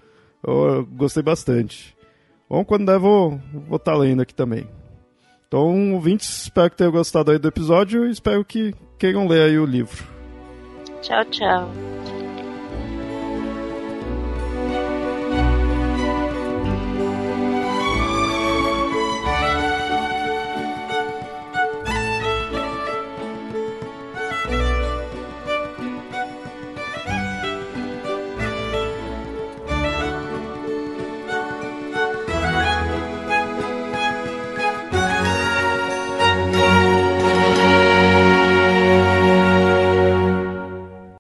Eu 0.47 0.87
gostei 0.87 1.23
bastante. 1.23 1.97
Bom, 2.49 2.65
quando 2.65 2.87
der, 2.87 2.99
vou 2.99 3.41
estar 3.73 3.93
tá 3.93 3.97
lendo 3.97 4.23
aqui 4.23 4.35
também. 4.35 4.67
Então, 5.47 5.95
ouvintes, 5.95 6.45
espero 6.45 6.71
que 6.71 6.77
tenham 6.77 6.93
gostado 6.93 7.31
aí 7.31 7.39
do 7.39 7.49
episódio 7.49 8.07
e 8.07 8.11
espero 8.11 8.45
que 8.45 8.73
queiram 8.99 9.27
ler 9.27 9.43
aí 9.43 9.59
o 9.59 9.67
livro. 9.67 10.05
Tchau, 11.03 11.25
tchau. 11.27 11.69